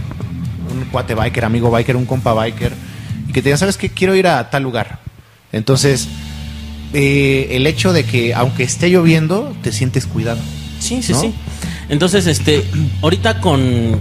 [0.72, 2.74] un cuate biker, amigo biker, un compa biker,
[3.28, 3.90] y que te digan, ¿sabes qué?
[3.90, 5.00] Quiero ir a tal lugar.
[5.52, 6.08] Entonces,
[6.94, 10.40] eh, el hecho de que aunque esté lloviendo, te sientes cuidado.
[10.80, 11.22] Sí, sí, ¿no?
[11.22, 11.34] sí.
[11.90, 12.64] Entonces, este,
[13.02, 14.00] ahorita con,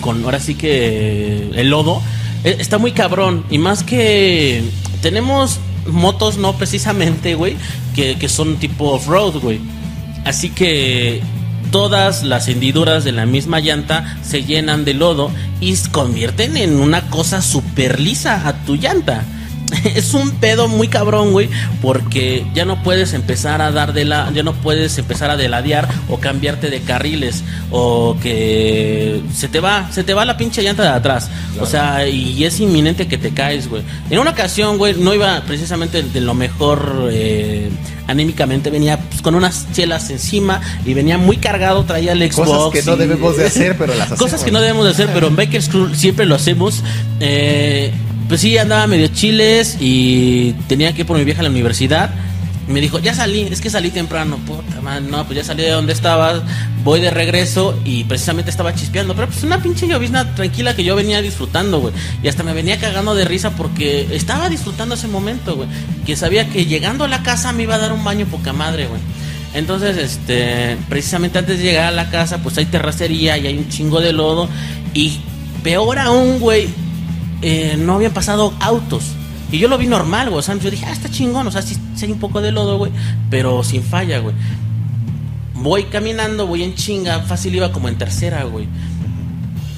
[0.00, 2.00] con ahora sí que el lodo,
[2.44, 3.44] eh, está muy cabrón.
[3.50, 4.62] Y más que
[5.02, 7.56] tenemos motos, no precisamente, güey,
[7.94, 9.60] que, que son tipo off-road, güey.
[10.24, 11.22] Así que
[11.70, 15.30] todas las hendiduras de la misma llanta se llenan de lodo
[15.60, 19.24] y convierten en una cosa súper lisa a tu llanta.
[19.94, 21.48] Es un pedo muy cabrón, güey,
[21.80, 25.88] porque ya no puedes empezar a dar de la, ya no puedes empezar a deladear
[26.08, 30.82] o cambiarte de carriles o que se te va, se te va la pinche llanta
[30.82, 31.30] de atrás.
[31.60, 33.82] O sea, y es inminente que te caes, güey.
[34.10, 37.68] En una ocasión, güey, no iba precisamente de lo mejor eh,
[38.06, 42.48] anímicamente, venía pues, con unas chelas encima y venía muy cargado, traía el Xbox.
[42.48, 44.44] Cosas que no y- debemos de hacer, pero las Cosas hacemos.
[44.44, 46.82] que no debemos de hacer, pero en Baker's Crew siempre lo hacemos.
[47.20, 47.92] Eh,
[48.28, 52.10] pues sí, andaba medio chiles y tenía que ir por mi vieja a la universidad.
[52.68, 54.36] Me dijo, ya salí, es que salí temprano.
[54.46, 56.42] Puta madre, no, pues ya salí de donde estabas,
[56.84, 59.14] voy de regreso y precisamente estaba chispeando.
[59.14, 61.92] Pero pues una pinche llovizna tranquila que yo venía disfrutando, güey.
[62.22, 65.68] Y hasta me venía cagando de risa porque estaba disfrutando ese momento, güey.
[66.06, 68.86] Que sabía que llegando a la casa me iba a dar un baño poca madre,
[68.86, 69.00] güey.
[69.54, 73.68] Entonces, este, precisamente antes de llegar a la casa, pues hay terracería y hay un
[73.68, 74.48] chingo de lodo.
[74.94, 75.18] Y
[75.62, 76.68] peor aún, güey,
[77.42, 79.04] eh, no habían pasado autos.
[79.50, 80.38] Y yo lo vi normal, güey.
[80.38, 81.46] O sea, yo dije, ah, está chingón.
[81.46, 82.90] O sea, sí, hay un poco de lodo, güey.
[83.28, 84.34] Pero sin falla, güey.
[85.54, 87.20] Voy caminando, voy en chinga.
[87.20, 88.66] Fácil iba como en tercera, güey.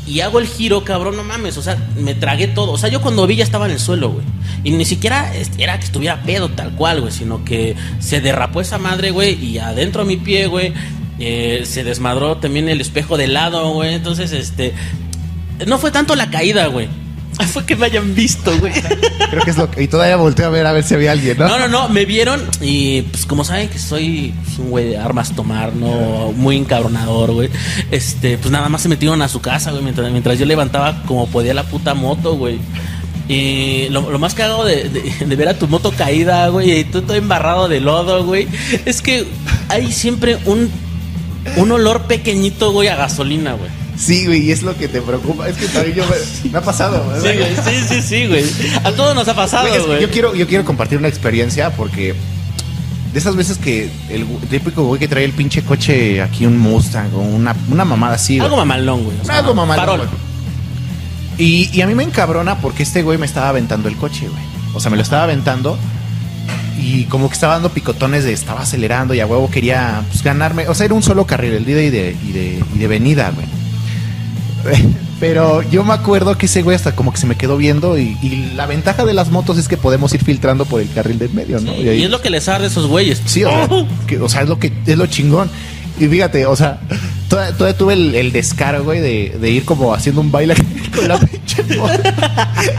[0.07, 1.57] Y hago el giro, cabrón, no mames.
[1.57, 2.73] O sea, me tragué todo.
[2.73, 4.25] O sea, yo cuando vi ya estaba en el suelo, güey.
[4.62, 7.12] Y ni siquiera era que estuviera pedo tal cual, güey.
[7.12, 9.45] Sino que se derrapó esa madre, güey.
[9.45, 10.73] Y adentro de mi pie, güey.
[11.19, 13.95] eh, se desmadró también el espejo de lado, güey.
[13.95, 14.73] Entonces, este.
[15.67, 16.89] No fue tanto la caída, güey.
[17.53, 18.72] Fue que me hayan visto, güey.
[19.30, 19.82] Creo que es lo que...
[19.82, 21.49] Y todavía volteo a ver a ver si había alguien, ¿no?
[21.49, 24.99] No, no, no, me vieron y pues como saben que soy pues, un güey de
[24.99, 27.51] armas tomar, no muy encabronador, güey.
[27.91, 31.26] Este, pues nada más se metieron a su casa, güey, mientras, mientras yo levantaba como
[31.28, 32.59] podía la puta moto, güey.
[33.28, 36.85] Y lo, lo más cagado de, de- de ver a tu moto caída, güey, y
[36.85, 38.47] tú todo embarrado de lodo, güey,
[38.85, 39.26] es que
[39.68, 40.70] hay siempre un,
[41.57, 43.70] un olor pequeñito, güey, a gasolina, güey.
[43.97, 45.49] Sí, güey, y es lo que te preocupa.
[45.49, 47.03] Es que también yo me, me ha pasado.
[47.20, 48.45] Sí, güey, sí, sí, sí, güey.
[48.82, 52.14] A todos nos ha pasado, Güey, yo quiero, yo quiero compartir una experiencia porque
[53.12, 57.14] de esas veces que el típico güey que trae el pinche coche aquí un Mustang
[57.14, 58.36] o una, una mamada así.
[58.38, 58.47] güey.
[58.47, 59.16] Algo mamalón, güey.
[59.20, 60.01] o sea, Algo mamalón.
[61.38, 64.42] Y, y a mí me encabrona porque este güey me estaba aventando el coche, güey.
[64.74, 65.78] O sea, me lo estaba aventando
[66.80, 70.66] y como que estaba dando picotones de estaba acelerando y a huevo quería pues, ganarme.
[70.68, 73.30] O sea, era un solo carril, el ida y de, y de, y de venida,
[73.30, 73.47] güey.
[75.21, 78.17] Pero yo me acuerdo que ese güey hasta como que se me quedó viendo y,
[78.23, 81.31] y la ventaja de las motos es que podemos ir filtrando por el carril del
[81.31, 81.73] medio, ¿no?
[81.75, 83.23] Sí, Y ahí- y es lo que les arde a esos güeyes.
[83.25, 83.69] Sí, o sea,
[84.07, 85.51] que- o sea, es lo que es lo chingón.
[85.99, 86.81] Y fíjate, o sea,
[87.29, 90.57] todavía, todavía tuve el, el descaro, güey, de, de ir como haciendo un baile
[90.95, 91.93] con la pinche moto.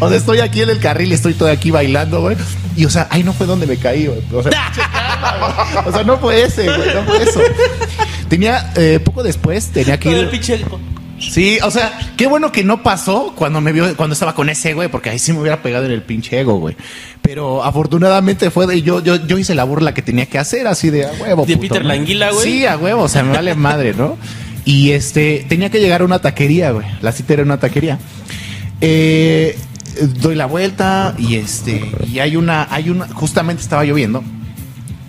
[0.01, 2.35] O sea, estoy aquí en el carril y estoy todo aquí bailando, güey.
[2.75, 4.19] Y, o sea, ahí no fue donde me caí, güey.
[4.33, 5.87] O sea, güey.
[5.87, 7.39] o sea, no fue ese, güey, no fue eso.
[8.27, 10.41] Tenía, eh, poco después, tenía que el ir...
[11.19, 14.73] Sí, o sea, qué bueno que no pasó cuando me vio, cuando estaba con ese
[14.73, 16.75] güey, porque ahí sí me hubiera pegado en el pinche ego, güey.
[17.21, 20.89] Pero afortunadamente fue de yo, yo, yo hice la burla que tenía que hacer, así
[20.89, 21.45] de a huevo.
[21.45, 21.87] ¿De puto, Peter ¿no?
[21.87, 22.43] Languila, güey?
[22.43, 24.17] Sí, a huevo, o sea, me vale madre, ¿no?
[24.65, 26.85] Y este, tenía que llegar a una taquería, güey.
[27.01, 27.97] La cita era una taquería.
[28.81, 29.57] Eh,
[30.19, 34.23] doy la vuelta y este, y hay una, hay una, justamente estaba lloviendo.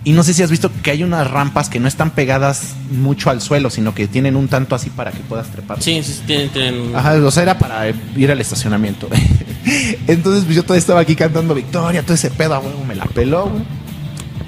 [0.07, 3.29] Y no sé si has visto que hay unas rampas que no están pegadas mucho
[3.29, 5.83] al suelo, sino que tienen un tanto así para que puedas trepar.
[5.83, 6.47] Sí, sí, tienen.
[6.47, 9.09] tienen- Ajá, o sea, era para ir al estacionamiento.
[10.07, 13.03] Entonces, pues yo todavía estaba aquí cantando Victoria, todo ese pedo, a huevo, me la
[13.03, 13.63] peló, güey.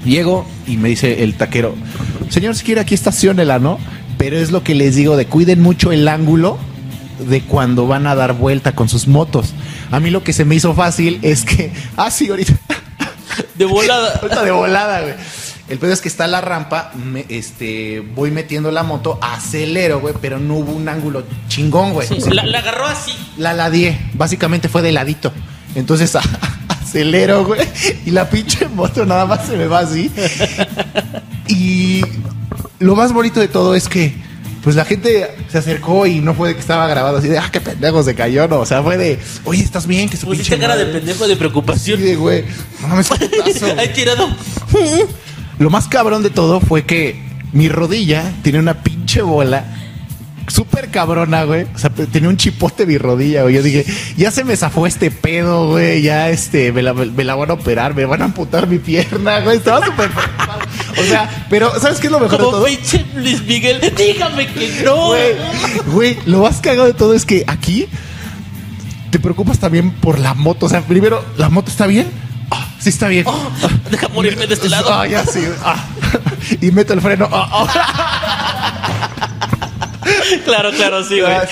[0.02, 1.74] Llego y me dice el taquero,
[2.30, 3.78] señor, si quiere aquí estacionela, ¿no?
[4.16, 6.56] Pero es lo que les digo, de cuiden mucho el ángulo
[7.28, 9.52] de cuando van a dar vuelta con sus motos.
[9.90, 12.54] A mí lo que se me hizo fácil es que, ah, sí, ahorita,
[13.56, 14.14] De volada.
[14.22, 15.14] ahorita de volada, güey.
[15.70, 20.14] El pedo es que está la rampa, me- este, voy metiendo la moto, acelero, güey,
[20.20, 22.06] pero no hubo un ángulo chingón, güey.
[22.08, 23.12] Sí, la, la agarró así.
[23.38, 25.32] La ladié, básicamente fue de ladito.
[25.76, 26.14] Entonces
[26.68, 27.60] acelero, güey,
[28.04, 30.10] y la pinche moto nada más se me va así.
[31.46, 32.02] Y
[32.80, 34.12] lo más bonito de todo es que,
[34.64, 37.48] pues la gente se acercó y no fue de que estaba grabado así de, ah,
[37.52, 38.58] qué pendejo se cayó, no.
[38.58, 40.08] O sea, fue de, oye, ¿estás bien?
[40.08, 40.98] Que su Pusiste cara de madre".
[40.98, 42.02] pendejo de Sí, preocupación.
[42.02, 42.44] de, güey,
[42.82, 43.66] no mames, qué putazo.
[43.78, 44.28] Hay tirado.
[45.60, 49.64] Lo más cabrón de todo fue que mi rodilla tiene una pinche bola
[50.48, 51.66] súper cabrona, güey.
[51.74, 53.56] O sea, tenía un chipote mi rodilla, güey.
[53.56, 53.84] Yo dije,
[54.16, 56.00] ya se me zafó este pedo, güey.
[56.00, 59.40] Ya, este, me la, me la van a operar, me van a amputar mi pierna,
[59.40, 59.58] güey.
[59.58, 60.10] Estaba súper.
[60.98, 62.64] O sea, pero, ¿sabes qué es lo mejor de todo?
[62.64, 65.08] pinche Luis Miguel, dígame que no.
[65.08, 65.34] Güey,
[65.92, 67.86] güey, lo más cagado de todo es que aquí
[69.10, 70.66] te preocupas también por la moto.
[70.66, 72.08] O sea, primero, ¿la moto está bien?
[72.80, 73.24] Ah, sí está bien.
[73.26, 73.50] Oh,
[73.90, 74.92] deja morirme de este lado.
[74.92, 75.40] Ah, ya sí.
[75.64, 75.84] ah.
[76.60, 77.28] Y meto el freno.
[77.30, 78.76] Ah, ah.
[80.44, 81.32] Claro, claro, sí, güey.
[81.32, 81.44] Ah.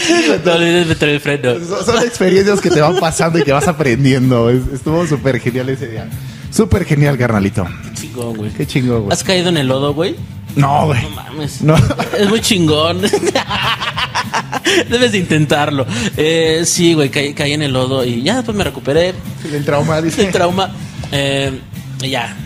[0.44, 1.54] No olvides meter el freno.
[1.66, 4.50] Son, son experiencias que te van pasando y que vas aprendiendo.
[4.50, 6.08] Es- Estuvo súper genial ese día.
[6.50, 7.66] Súper genial, carnalito.
[7.94, 8.50] Chingón, güey.
[8.52, 9.12] Qué chingón, güey.
[9.12, 10.16] ¿Has caído en el lodo, güey?
[10.56, 11.02] No, güey.
[11.02, 11.60] No mames.
[11.62, 11.76] No.
[12.18, 13.00] Es muy chingón.
[14.90, 15.86] Debes de intentarlo.
[16.16, 19.14] Eh, sí, güey, caí, caí en el lodo y ya después me recuperé.
[19.52, 20.26] El trauma, dice.
[20.26, 20.70] El trauma.
[21.12, 21.60] Eh,
[22.00, 22.36] ya.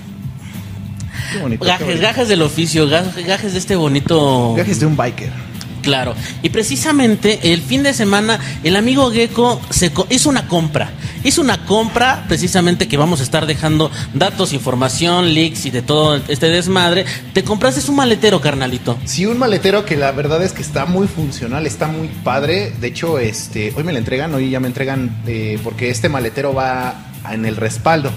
[1.33, 1.65] Qué bonito.
[1.65, 4.55] Gajes, gajes del oficio, gajes, gajes de este bonito.
[4.57, 5.31] Gajes de un biker.
[5.83, 6.15] Claro.
[6.43, 10.93] Y precisamente el fin de semana el amigo Gecko se co- hizo una compra.
[11.25, 16.17] Hizo una compra precisamente que vamos a estar dejando datos, información, leaks y de todo
[16.29, 17.05] este desmadre.
[17.33, 18.97] Te compraste un maletero, carnalito.
[19.07, 22.73] Sí, un maletero que la verdad es que está muy funcional, está muy padre.
[22.81, 26.55] De hecho, este, hoy me lo entregan, hoy ya me entregan, eh, porque este maletero
[26.55, 28.13] va en el respaldo.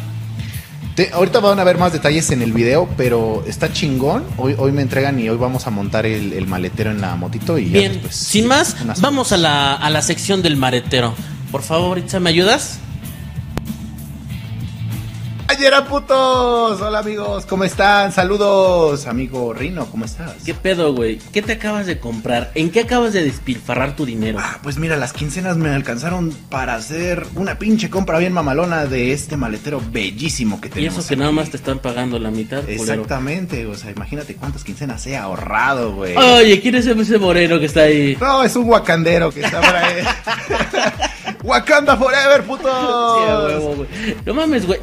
[0.96, 4.24] Te- ahorita van a ver más detalles en el video, pero está chingón.
[4.38, 7.58] Hoy, hoy me entregan y hoy vamos a montar el, el maletero en la motito
[7.58, 11.14] y ya Bien, después- sin más, vamos a la, a la sección del maletero.
[11.52, 12.80] Por favor, Itza, ¿me ayudas?
[15.56, 16.82] ¡Ayera putos!
[16.82, 18.12] Hola amigos, ¿cómo están?
[18.12, 20.34] Saludos, amigo Rino, ¿cómo estás?
[20.46, 21.18] ¿Qué pedo, güey?
[21.32, 22.52] ¿Qué te acabas de comprar?
[22.56, 24.38] ¿En qué acabas de despilfarrar tu dinero?
[24.42, 29.14] Ah, pues mira, las quincenas me alcanzaron para hacer una pinche compra bien mamalona de
[29.14, 30.98] este maletero bellísimo que y tenemos.
[30.98, 32.82] eso que nada más te están pagando la mitad, culero.
[32.82, 36.18] Exactamente, o sea, imagínate cuántas quincenas he ahorrado, güey.
[36.18, 38.18] Oye, ¿quién es ese moreno que está ahí?
[38.20, 40.04] No, es un wakandero que está por ahí.
[41.44, 42.68] Wakanda forever, puto.
[43.16, 44.18] Sí, güey.
[44.26, 44.80] No mames, güey.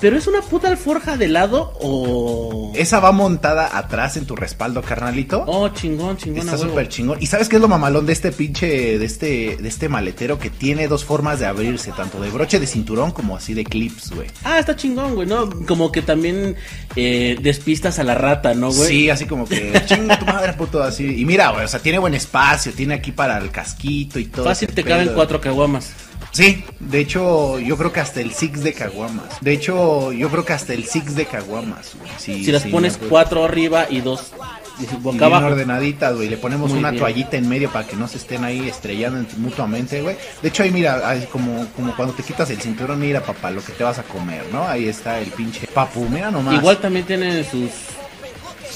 [0.00, 2.72] ¿Pero es una puta alforja de lado o...?
[2.74, 5.44] Esa va montada atrás en tu respaldo, carnalito.
[5.46, 7.18] Oh, chingón, chingón, Está súper chingón.
[7.20, 10.50] ¿Y sabes qué es lo mamalón de este pinche, de este, de este maletero que
[10.50, 14.28] tiene dos formas de abrirse, tanto de broche de cinturón como así de clips, güey?
[14.44, 15.48] Ah, está chingón, güey, ¿no?
[15.66, 16.56] Como que también
[16.94, 18.88] eh, despistas a la rata, ¿no, güey?
[18.88, 21.20] Sí, así como que chinga tu madre, puto, así.
[21.20, 24.44] Y mira, güey, o sea, tiene buen espacio, tiene aquí para el casquito y todo.
[24.44, 25.92] Fácil te caben cuatro caguamas.
[26.32, 29.40] Sí, de hecho, yo creo que hasta el six de caguamas.
[29.40, 32.10] De hecho, yo creo que hasta el six de caguamas, güey.
[32.18, 34.32] Sí, Si las sí, pones cuatro arriba y dos
[34.78, 35.46] y bien abajo.
[35.46, 36.28] ordenaditas, güey.
[36.28, 37.00] Le ponemos Muy una bien.
[37.00, 40.16] toallita en medio para que no se estén ahí estrellando mutuamente, güey.
[40.42, 43.64] De hecho, ahí mira, ahí como, como cuando te quitas el cinturón, mira, papá, lo
[43.64, 44.68] que te vas a comer, ¿no?
[44.68, 46.56] Ahí está el pinche papu, mira nomás.
[46.56, 47.70] Igual también tienen sus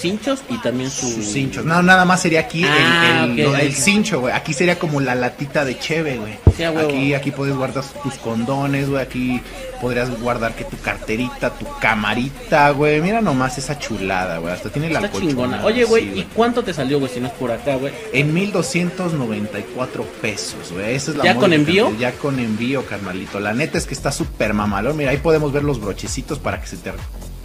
[0.00, 1.14] cinchos y también sus...
[1.14, 1.64] sus cinchos.
[1.64, 4.34] No, nada más sería aquí el- Ah, el, lo cincho, güey.
[4.34, 6.34] Aquí sería como la latita de cheve, güey.
[6.56, 9.02] Sí, aquí, aquí puedes guardar tus condones, güey.
[9.02, 9.40] Aquí
[9.80, 13.00] podrías guardar que tu carterita, tu camarita, güey.
[13.00, 14.52] Mira nomás esa chulada, güey.
[14.52, 15.64] Hasta tiene la Está colchonada, chingona.
[15.64, 17.92] Oye, güey, sí, ¿y cuánto te salió, güey, si no es por acá, güey?
[18.12, 20.94] En 1294 pesos, güey.
[20.94, 21.92] Esa es la ¿Ya con envío?
[21.98, 23.40] Ya con envío, carnalito.
[23.40, 24.96] La neta es que está súper mamalón.
[24.96, 26.90] Mira, ahí podemos ver los brochecitos para que se te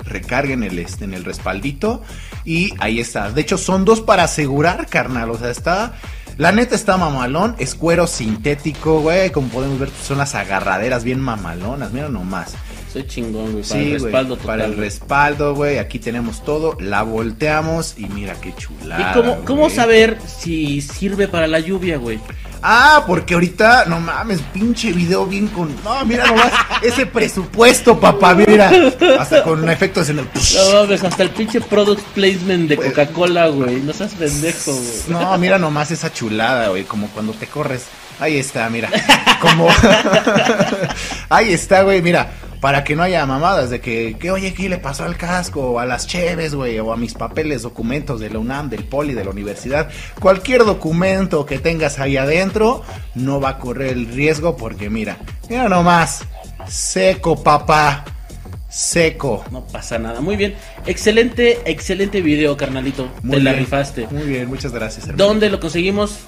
[0.05, 2.01] recarguen el, este, en el respaldito.
[2.45, 3.31] Y ahí está.
[3.31, 5.29] De hecho, son dos para asegurar, carnal.
[5.31, 5.93] O sea, está.
[6.37, 7.55] La neta está mamalón.
[7.59, 9.31] Es cuero sintético, güey.
[9.31, 11.91] Como podemos ver, son las agarraderas bien mamalonas.
[11.91, 12.53] Mira nomás.
[12.91, 14.47] Soy chingón, güey, para Sí, el respaldo total.
[14.47, 15.79] para el respaldo, güey.
[15.79, 16.77] Aquí tenemos todo.
[16.79, 19.11] La volteamos y mira qué chulada.
[19.11, 22.19] ¿Y cómo, cómo saber si sirve para la lluvia, güey?
[22.67, 25.69] Ah, porque ahorita, no mames, pinche video bien con.
[25.83, 26.51] No, mira nomás,
[26.81, 28.71] ese presupuesto, papá, mira.
[29.19, 30.25] Hasta con efectos en el.
[30.25, 33.81] No mames, hasta el pinche product placement de Coca-Cola, güey.
[33.81, 35.01] No seas pendejo, güey.
[35.09, 37.83] No, mira nomás esa chulada, güey, como cuando te corres.
[38.19, 38.89] Ahí está, mira.
[39.41, 39.67] Como.
[41.29, 42.31] Ahí está, güey, mira.
[42.61, 45.71] Para que no haya mamadas de que, que oye, ¿qué le pasó al casco?
[45.71, 49.13] O a las cheves, güey, o a mis papeles, documentos de la UNAM, del Poli,
[49.13, 49.89] de la universidad.
[50.19, 55.69] Cualquier documento que tengas ahí adentro no va a correr el riesgo porque, mira, mira
[55.69, 56.23] nomás.
[56.67, 58.03] Seco, papá.
[58.67, 59.45] Seco.
[59.51, 60.21] No pasa nada.
[60.21, 60.55] Muy bien.
[60.87, 63.09] Excelente, excelente video, carnalito.
[63.21, 64.07] Muy Te la rifaste.
[64.09, 65.07] Muy bien, muchas gracias.
[65.07, 65.23] hermano.
[65.23, 66.19] ¿Dónde lo conseguimos?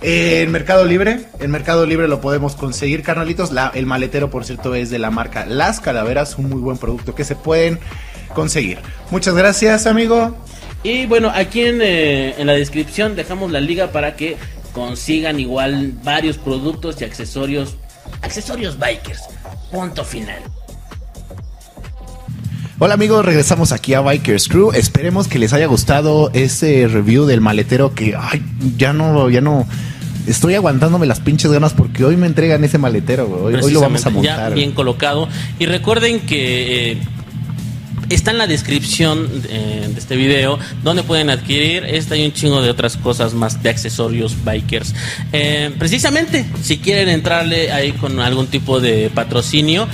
[0.00, 3.50] En Mercado Libre, en Mercado Libre lo podemos conseguir, carnalitos.
[3.50, 7.14] La- el maletero, por cierto, es de la marca Las Calaveras, un muy buen producto
[7.14, 7.80] que se pueden
[8.34, 8.78] conseguir.
[9.10, 10.36] Muchas gracias, amigo.
[10.84, 14.36] Y bueno, aquí en, eh, en la descripción dejamos la liga para que
[14.72, 17.76] consigan igual varios productos y accesorios.
[18.22, 19.22] Accesorios bikers.
[19.72, 20.40] Punto final.
[22.80, 24.70] Hola amigos, regresamos aquí a Bikers Crew.
[24.72, 28.40] Esperemos que les haya gustado ese review del maletero que ay,
[28.76, 29.66] ya no, ya no.
[30.28, 33.56] Estoy aguantándome las pinches ganas porque hoy me entregan ese maletero, güey.
[33.56, 34.50] Hoy, hoy lo vamos a montar.
[34.50, 35.28] Ya bien colocado.
[35.58, 36.98] Y recuerden que eh,
[38.10, 41.84] está en la descripción eh, de este video donde pueden adquirir.
[41.84, 44.94] Esta y un chingo de otras cosas más de accesorios bikers.
[45.32, 49.88] Eh, precisamente, si quieren entrarle ahí con algún tipo de patrocinio.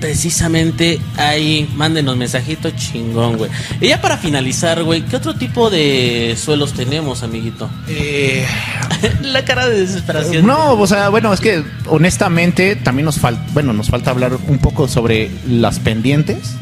[0.00, 3.50] Precisamente ahí, mándenos mensajito chingón, güey.
[3.80, 7.70] Y ya para finalizar, güey, ¿qué otro tipo de suelos tenemos, amiguito?
[7.88, 8.46] Eh,
[9.22, 10.46] La cara de desesperación.
[10.46, 14.58] No, o sea, bueno, es que honestamente también nos falta, bueno, nos falta hablar un
[14.58, 16.54] poco sobre las pendientes,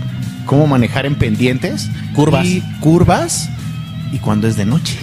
[0.47, 2.47] cómo manejar en pendientes, Curvas.
[2.47, 3.49] y curvas
[4.13, 4.97] y cuando es de noche.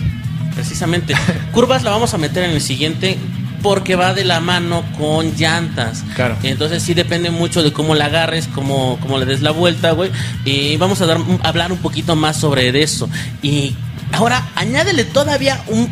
[0.55, 1.13] Precisamente.
[1.53, 3.17] Curvas la vamos a meter en el siguiente
[3.62, 6.03] porque va de la mano con llantas.
[6.16, 6.38] Claro.
[6.43, 10.12] Entonces sí depende mucho de cómo la agarres, cómo, cómo le des la vuelta, güey.
[10.45, 13.09] Y vamos a dar, hablar un poquito más sobre eso.
[13.41, 13.76] Y
[14.12, 15.89] ahora añádele todavía un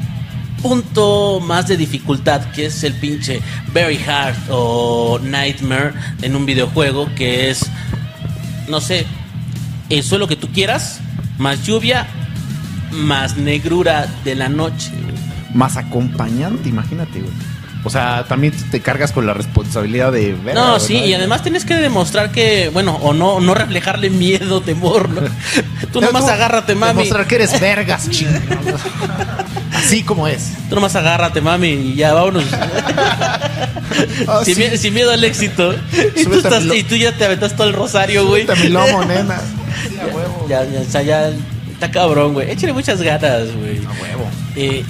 [0.62, 3.40] punto más de dificultad que es el pinche
[3.74, 7.66] Very Hard o Nightmare en un videojuego que es
[8.68, 9.06] no sé
[9.90, 11.00] el suelo que tú quieras
[11.38, 12.08] más lluvia
[12.92, 15.30] más negrura de la noche güey.
[15.54, 17.34] Más acompañante, imagínate, güey.
[17.84, 20.54] O sea, también te cargas con la responsabilidad de ver.
[20.54, 25.08] No, sí, y además tienes que demostrar que, bueno, o no, no reflejarle miedo, temor,
[25.10, 25.22] ¿no?
[25.94, 26.94] Tú nomás agárrate, mami.
[27.04, 28.78] Demostrar que eres vergas, chingado.
[29.74, 30.52] Así como es.
[30.68, 32.44] Tú nomás agárrate, mami, y ya vámonos.
[34.28, 34.62] Ah, sin, sí.
[34.62, 35.74] mie- sin miedo al éxito.
[36.16, 38.46] Y tú, estás- y ya te aventas todo el rosario, güey.
[38.62, 39.42] Mi lomo, nena.
[40.48, 41.32] Ya, ya, o sea, ya
[41.72, 42.52] está cabrón, güey.
[42.52, 43.78] Échale muchas ganas, güey.
[43.86, 44.30] A huevo.
[44.56, 44.84] Eh,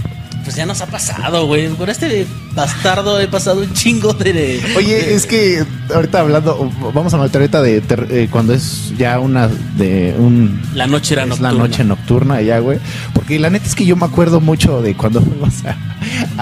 [0.43, 1.67] pues ya nos ha pasado, güey.
[1.69, 2.25] Con este
[2.55, 4.61] bastardo he pasado un chingo de.
[4.77, 5.63] Oye, de- es que
[5.93, 10.61] ahorita hablando, vamos a meter ahorita de ter- eh, cuando es ya una de un
[10.73, 11.51] La noche era es nocturna.
[11.51, 12.79] la noche nocturna ya, güey.
[13.13, 15.77] Porque la neta es que yo me acuerdo mucho de cuando fuimos a-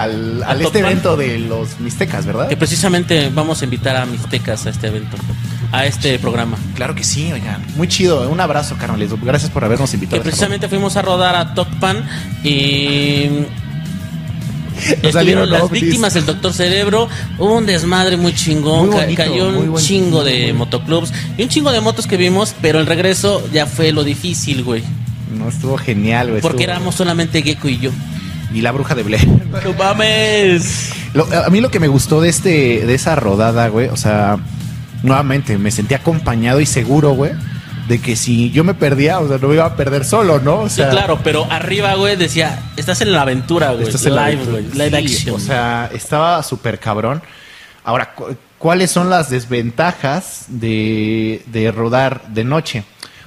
[0.00, 2.48] al, ¿A al este evento de los Mixtecas, ¿verdad?
[2.48, 5.16] Que precisamente vamos a invitar a Mixtecas a este evento,
[5.72, 6.56] a este programa.
[6.74, 7.62] Claro que sí, oigan.
[7.76, 8.28] Muy chido.
[8.30, 9.10] Un abrazo, carnales.
[9.22, 10.16] Gracias por habernos Que invitado.
[10.16, 12.04] este precisamente fuimos a rodar a Tokpan
[12.44, 13.28] y.
[15.02, 15.82] Nos salieron las ovnis.
[15.82, 17.08] víctimas del Doctor Cerebro,
[17.38, 21.48] hubo un desmadre muy chingón, Muy ca- bonito, cayó un chingo de motoclubs y un
[21.48, 24.82] chingo de motos que vimos, pero el regreso ya fue lo difícil, güey.
[25.36, 26.40] No, estuvo genial, güey.
[26.40, 27.90] Porque estuvo- éramos solamente Gecko y yo.
[28.54, 29.26] Y la bruja de Blair.
[29.64, 30.90] ¡No mames!
[31.14, 34.38] Lo- a mí lo que me gustó de este de esa rodada, güey, o sea,
[35.02, 37.32] nuevamente me sentí acompañado y seguro, güey,
[37.88, 40.60] de que si yo me perdía, o sea, no me iba a perder solo, ¿no?
[40.60, 43.86] O Sí, sea, claro, pero arriba, güey, decía, estás en la aventura, güey.
[43.86, 44.62] estás en la Live, aventura.
[44.74, 44.90] güey.
[44.90, 45.36] Live Sí, action.
[45.36, 47.22] O sea, estaba súper cabrón.
[47.84, 52.84] Ahora, cu- ¿cuáles son las desventajas de, de rodar de noche?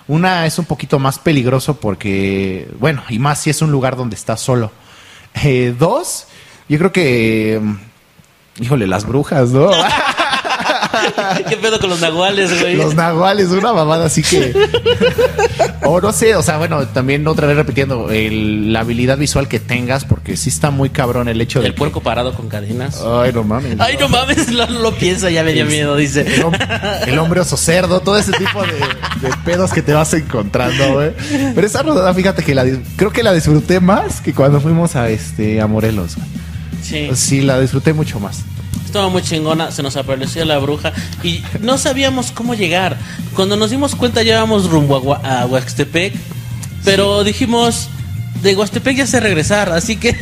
[0.07, 4.15] Una es un poquito más peligroso porque, bueno, y más si es un lugar donde
[4.15, 4.71] estás solo.
[5.43, 6.27] Eh, dos,
[6.69, 9.71] yo creo que, mm, híjole, las brujas, ¿no?
[11.49, 12.75] ¿Qué pedo con los nahuales, güey?
[12.75, 14.53] Los nahuales, una mamada así que.
[15.83, 19.59] o no sé, o sea, bueno, también otra vez repitiendo, el- la habilidad visual que
[19.59, 21.67] tengas, porque sí está muy cabrón el hecho de.
[21.67, 23.01] El puerco parado con cadenas.
[23.05, 23.79] Ay, no mames.
[23.79, 26.21] Ay, no mames, no lo piensa, ya me dio miedo, dice.
[26.21, 28.73] El, hom- el hombre oso cerdo, todo ese tipo de,
[29.27, 31.11] de pedos que te vas encontrando, güey.
[31.55, 32.65] Pero esa rodada, fíjate que la
[32.95, 36.15] creo que la disfruté más que cuando fuimos a este a Morelos.
[36.15, 36.27] güey.
[36.91, 37.09] Sí.
[37.15, 38.43] Sí, la disfruté mucho más.
[38.85, 40.91] Estaba muy chingona, se nos apareció la bruja
[41.23, 42.97] y no sabíamos cómo llegar.
[43.33, 46.13] Cuando nos dimos cuenta ya íbamos rumbo a, Huaxtepec,
[46.83, 47.87] pero dijimos,
[48.41, 50.15] de Huaxtepec ya sé regresar, así que...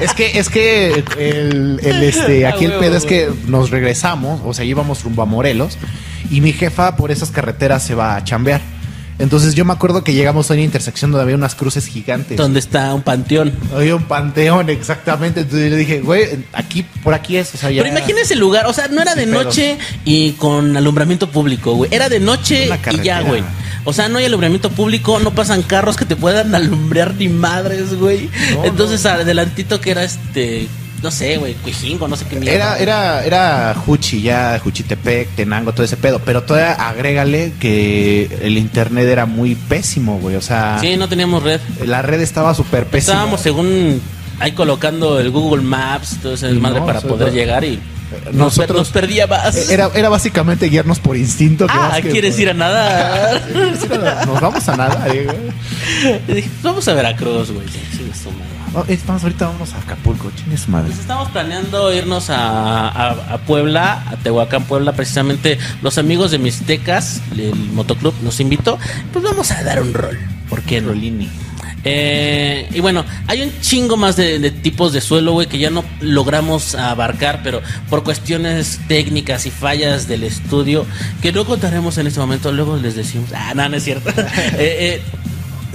[0.00, 4.52] Es que, es que el, el, este, aquí el pedo es que nos regresamos, o
[4.52, 5.78] sea, íbamos rumbo a Morelos,
[6.30, 8.60] y mi jefa por esas carreteras se va a chambear.
[9.18, 12.36] Entonces yo me acuerdo que llegamos a una intersección donde había unas cruces gigantes.
[12.36, 13.52] donde está un panteón.
[13.74, 15.40] Había un panteón, exactamente.
[15.40, 17.54] Entonces yo le dije, güey, aquí, por aquí es.
[17.54, 20.76] O sea, ya- Pero imagínense el lugar, o sea, no era de noche y con
[20.76, 21.90] alumbramiento público, güey.
[21.94, 23.44] Era de noche y ya, güey.
[23.86, 27.94] O sea, no hay alumbramiento público, no pasan carros que te puedan alumbrar ni madres,
[27.94, 28.30] güey.
[28.54, 30.66] No, Entonces, adelantito que era este,
[31.02, 32.78] no sé, güey, Cuijingo, no sé qué mierda.
[32.78, 36.18] Era, era, era Juchi, ya, Juchitepec, Tenango, todo ese pedo.
[36.20, 40.36] Pero todavía agrégale que el internet era muy pésimo, güey.
[40.36, 41.60] O sea, Sí, no teníamos red.
[41.84, 43.12] la red estaba súper pésima.
[43.14, 44.00] Estábamos según
[44.40, 47.78] ahí colocando el Google Maps, todo ese no, para poder llegar y
[48.26, 49.70] nos, Nosotros- nos perdía más.
[49.70, 51.66] Era, era básicamente guiarnos por instinto.
[51.66, 53.42] que ah, que ¿quieres ir a nadar?
[53.52, 56.20] ¿Quieres ir a- Nos vamos a nada, eh, güey.
[56.36, 57.66] Dije, vamos a Veracruz, güey.
[58.22, 58.53] Su madre.
[58.76, 60.88] Oh, es más, ahorita vamos a Acapulco, chingue su madre.
[60.88, 66.38] Pues estamos planeando irnos a, a- a Puebla, a Tehuacán, Puebla, precisamente los amigos de
[66.38, 68.78] Mixtecas, el motoclub nos invitó,
[69.12, 70.18] pues vamos a dar un rol,
[70.48, 70.92] ¿por qué no?
[71.86, 75.68] Eh, y bueno, hay un chingo más de, de tipos de suelo, güey, que ya
[75.70, 77.60] no logramos abarcar, pero
[77.90, 80.86] por cuestiones técnicas y fallas del estudio,
[81.20, 84.10] que no contaremos en este momento, luego les decimos, ah, no, no es cierto.
[84.56, 85.02] Eh, eh,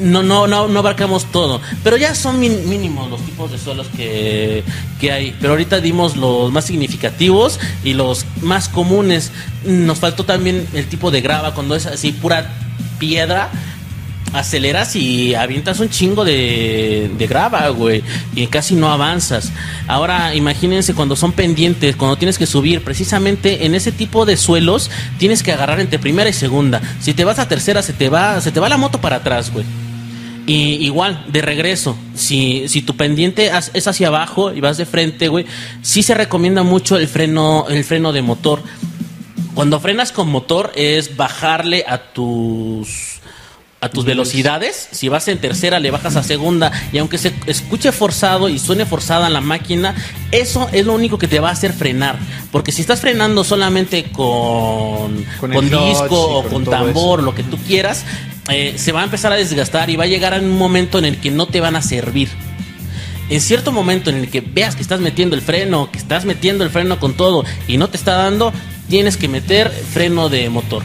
[0.01, 4.63] no, no, no, no abarcamos todo, pero ya son mínimos los tipos de suelos que,
[4.99, 5.35] que hay.
[5.39, 9.31] Pero ahorita dimos los más significativos y los más comunes.
[9.65, 12.49] Nos faltó también el tipo de grava, cuando es así pura
[12.97, 13.49] piedra
[14.33, 18.03] aceleras y avientas un chingo de, de grava, güey,
[18.35, 19.51] y casi no avanzas.
[19.87, 24.89] Ahora, imagínense cuando son pendientes, cuando tienes que subir, precisamente en ese tipo de suelos
[25.17, 26.81] tienes que agarrar entre primera y segunda.
[26.99, 29.51] Si te vas a tercera, se te va, se te va la moto para atrás,
[29.51, 29.65] güey.
[30.49, 35.27] Y igual, de regreso, si, si tu pendiente es hacia abajo y vas de frente,
[35.27, 35.45] güey,
[35.83, 38.63] sí se recomienda mucho el freno, el freno de motor.
[39.53, 43.19] Cuando frenas con motor es bajarle a tus
[43.81, 44.89] a tus velocidades.
[44.91, 46.71] Si vas en tercera, le bajas a segunda.
[46.91, 49.93] Y aunque se escuche forzado y suene forzada la máquina,
[50.31, 52.17] eso es lo único que te va a hacer frenar.
[52.51, 58.03] Porque si estás frenando solamente con, Con disco o con tambor, lo que tú quieras,
[58.49, 61.05] eh, se va a empezar a desgastar y va a llegar a un momento en
[61.05, 62.29] el que no te van a servir.
[63.29, 66.63] En cierto momento en el que veas que estás metiendo el freno, que estás metiendo
[66.63, 68.51] el freno con todo y no te está dando,
[68.89, 70.81] tienes que meter freno de motor.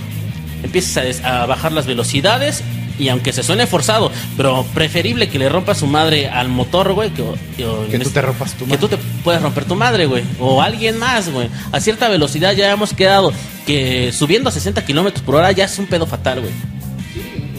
[0.62, 2.62] Empiezas a, bajar las velocidades
[2.98, 7.10] y aunque se suene forzado, pero preferible que le rompa su madre al motor, güey,
[7.10, 7.24] que,
[7.90, 8.78] Que tú te rompas tu que madre.
[8.78, 11.48] tú te puedas romper tu madre, güey, o alguien más, güey.
[11.72, 13.32] A cierta velocidad ya hemos quedado
[13.66, 16.52] que subiendo a 60 kilómetros por hora ya es un pedo fatal, güey.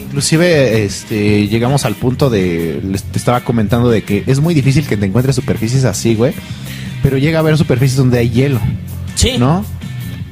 [0.06, 4.86] Inclusive este, llegamos al punto de, les te estaba comentando de que es muy difícil
[4.86, 6.32] que te encuentres superficies así, güey.
[7.02, 8.60] Pero llega a haber superficies donde hay hielo,
[9.14, 9.36] Sí.
[9.38, 9.64] ¿no?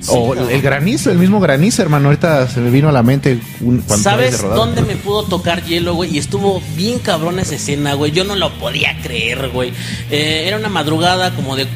[0.01, 2.09] Sí, o el granizo, el mismo granizo, hermano.
[2.09, 5.95] Ahorita se me vino a la mente un, cuando ¿Sabes dónde me pudo tocar hielo,
[5.95, 6.15] güey?
[6.15, 8.13] Y estuvo bien cabrón esa escena, güey.
[8.13, 9.73] Yo no lo podía creer, güey.
[10.11, 11.67] Eh, era una madrugada como de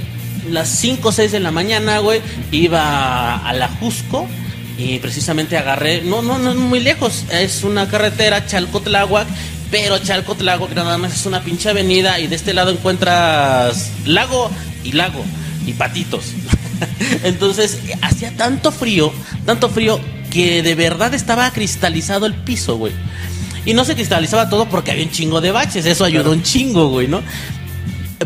[0.51, 2.21] las 5 o 6 de la mañana, güey.
[2.53, 4.27] Iba a la Jusco
[4.79, 6.03] y precisamente agarré...
[6.03, 7.25] No, no, no es muy lejos.
[7.33, 9.27] Es una carretera Chalco-Tláhuac.
[9.73, 14.51] Pero Chalco-Tláhuac nada más es una pinche avenida y de este lado encuentras lago
[14.85, 15.25] y lago
[15.67, 16.27] y patitos.
[17.25, 19.13] Entonces, hacía tanto frío,
[19.45, 20.01] tanto frío,
[20.31, 22.93] que de verdad estaba cristalizado el piso, güey.
[23.67, 26.89] Y no se cristalizaba todo porque había un chingo de baches, eso ayudó un chingo,
[26.89, 27.21] güey, ¿no?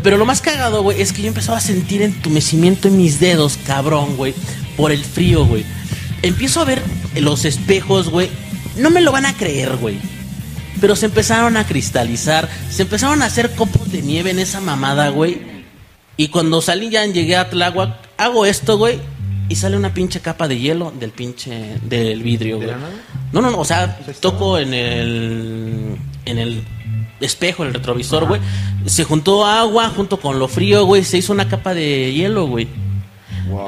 [0.03, 3.59] Pero lo más cagado, güey, es que yo empezaba a sentir entumecimiento en mis dedos,
[3.66, 4.34] cabrón, güey,
[4.76, 5.64] por el frío, güey.
[6.22, 6.82] Empiezo a ver
[7.16, 8.30] los espejos, güey.
[8.76, 9.98] No me lo van a creer, güey.
[10.80, 15.10] Pero se empezaron a cristalizar, se empezaron a hacer copos de nieve en esa mamada,
[15.10, 15.40] güey.
[16.16, 19.00] Y cuando salí ya llegué a Tláhuac, hago esto, güey,
[19.48, 22.70] y sale una pinche capa de hielo del pinche del vidrio, güey.
[23.32, 26.64] No, no, no, o sea, toco en el en el
[27.20, 28.40] espejo, el retrovisor, güey.
[28.86, 32.68] Se juntó agua junto con lo frío, güey, se hizo una capa de hielo, güey.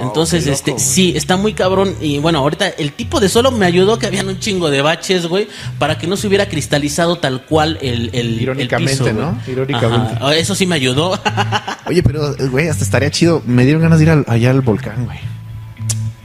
[0.02, 1.94] Entonces, este, sí, está muy cabrón.
[2.00, 5.26] Y bueno, ahorita el tipo de suelo me ayudó que habían un chingo de baches,
[5.26, 9.38] güey, para que no se hubiera cristalizado tal cual el, el, Irónicamente, el piso, ¿no?
[9.46, 10.14] Irónicamente.
[10.16, 11.18] Ajá, Eso sí me ayudó.
[11.86, 13.42] Oye, pero, güey, hasta estaría chido.
[13.46, 15.18] Me dieron ganas de ir al- allá al volcán, güey.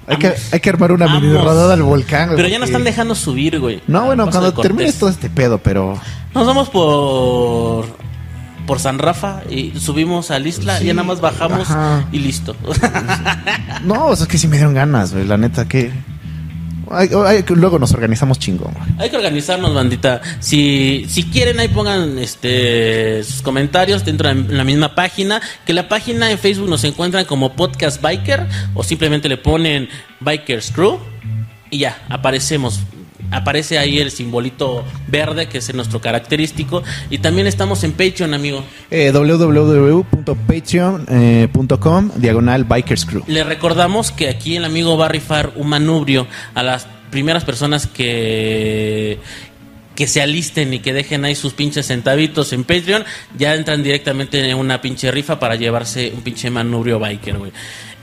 [0.07, 2.37] Hay que, hay que armar una mini rodada al volcán, güey.
[2.37, 3.79] Pero ya no están dejando subir, güey.
[3.85, 5.99] No, bueno, cuando termines todo este pedo, pero.
[6.33, 7.85] Nos vamos por
[8.69, 12.07] por San Rafa y subimos al isla Sí, y ya nada más bajamos ajá.
[12.11, 12.55] y listo.
[13.83, 15.25] No, o sea, es que sí me dieron ganas, güey.
[15.25, 15.91] La neta, que.
[17.55, 18.75] Luego nos organizamos chingón.
[18.99, 20.21] Hay que organizarnos, bandita.
[20.39, 25.41] Si, si quieren, ahí pongan este, sus comentarios dentro de la misma página.
[25.65, 28.45] Que la página en Facebook nos encuentran como Podcast Biker
[28.75, 29.89] o simplemente le ponen
[30.19, 30.99] Bikers Crew
[31.71, 32.81] y ya, aparecemos.
[33.31, 36.83] Aparece ahí el simbolito verde que es nuestro característico.
[37.09, 38.63] Y también estamos en Patreon, amigo.
[38.91, 43.23] Eh, www.patreon.com diagonal Bikers Crew.
[43.27, 46.25] Le recordamos que aquí el amigo va a rifar un manubrio
[46.55, 49.19] a las primeras personas que
[49.99, 53.03] que se alisten y que dejen ahí sus pinches centavitos en Patreon,
[53.37, 57.51] ya entran directamente en una pinche rifa para llevarse un pinche manubrio biker, güey.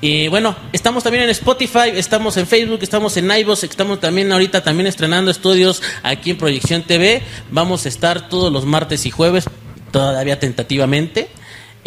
[0.00, 4.62] Y bueno, estamos también en Spotify, estamos en Facebook, estamos en iVoox, estamos también ahorita
[4.62, 7.22] también estrenando estudios aquí en Proyección TV.
[7.50, 9.48] Vamos a estar todos los martes y jueves,
[9.90, 11.28] todavía tentativamente.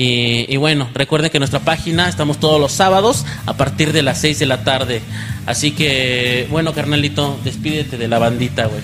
[0.01, 4.39] Y, bueno, recuerden que nuestra página estamos todos los sábados a partir de las 6
[4.39, 5.01] de la tarde.
[5.45, 8.79] Así que, bueno, carnalito, despídete de la bandita, güey.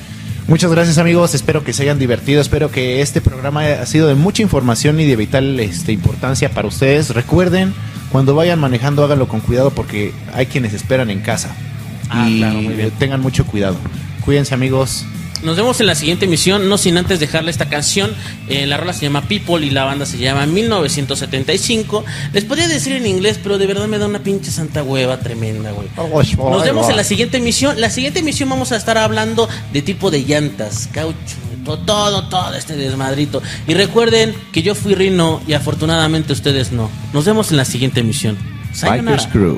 [0.48, 4.16] Muchas gracias amigos, espero que se hayan divertido, espero que este programa haya sido de
[4.16, 7.12] mucha información y de vital este, importancia para ustedes.
[7.12, 7.74] Recuerden,
[8.16, 11.54] cuando vayan manejando háganlo con cuidado porque hay quienes esperan en casa.
[12.10, 12.92] Ah, y claro, muy bien.
[12.92, 13.76] tengan mucho cuidado.
[14.24, 15.06] Cuídense amigos.
[15.44, 18.14] Nos vemos en la siguiente emisión, no sin antes dejarle esta canción.
[18.48, 22.06] Eh, la rola se llama People y la banda se llama 1975.
[22.32, 25.72] Les podría decir en inglés, pero de verdad me da una pinche santa hueva tremenda,
[25.72, 25.90] güey.
[25.98, 27.82] Nos vemos en la siguiente emisión.
[27.82, 31.18] La siguiente emisión vamos a estar hablando de tipo de llantas, caucho,
[31.66, 33.42] todo, todo este desmadrito.
[33.68, 36.90] Y recuerden que yo fui Rino y afortunadamente ustedes no.
[37.14, 38.38] Nos vemos en la siguiente emisión.
[38.72, 39.18] Sayonara.
[39.18, 39.58] Bikers Crew.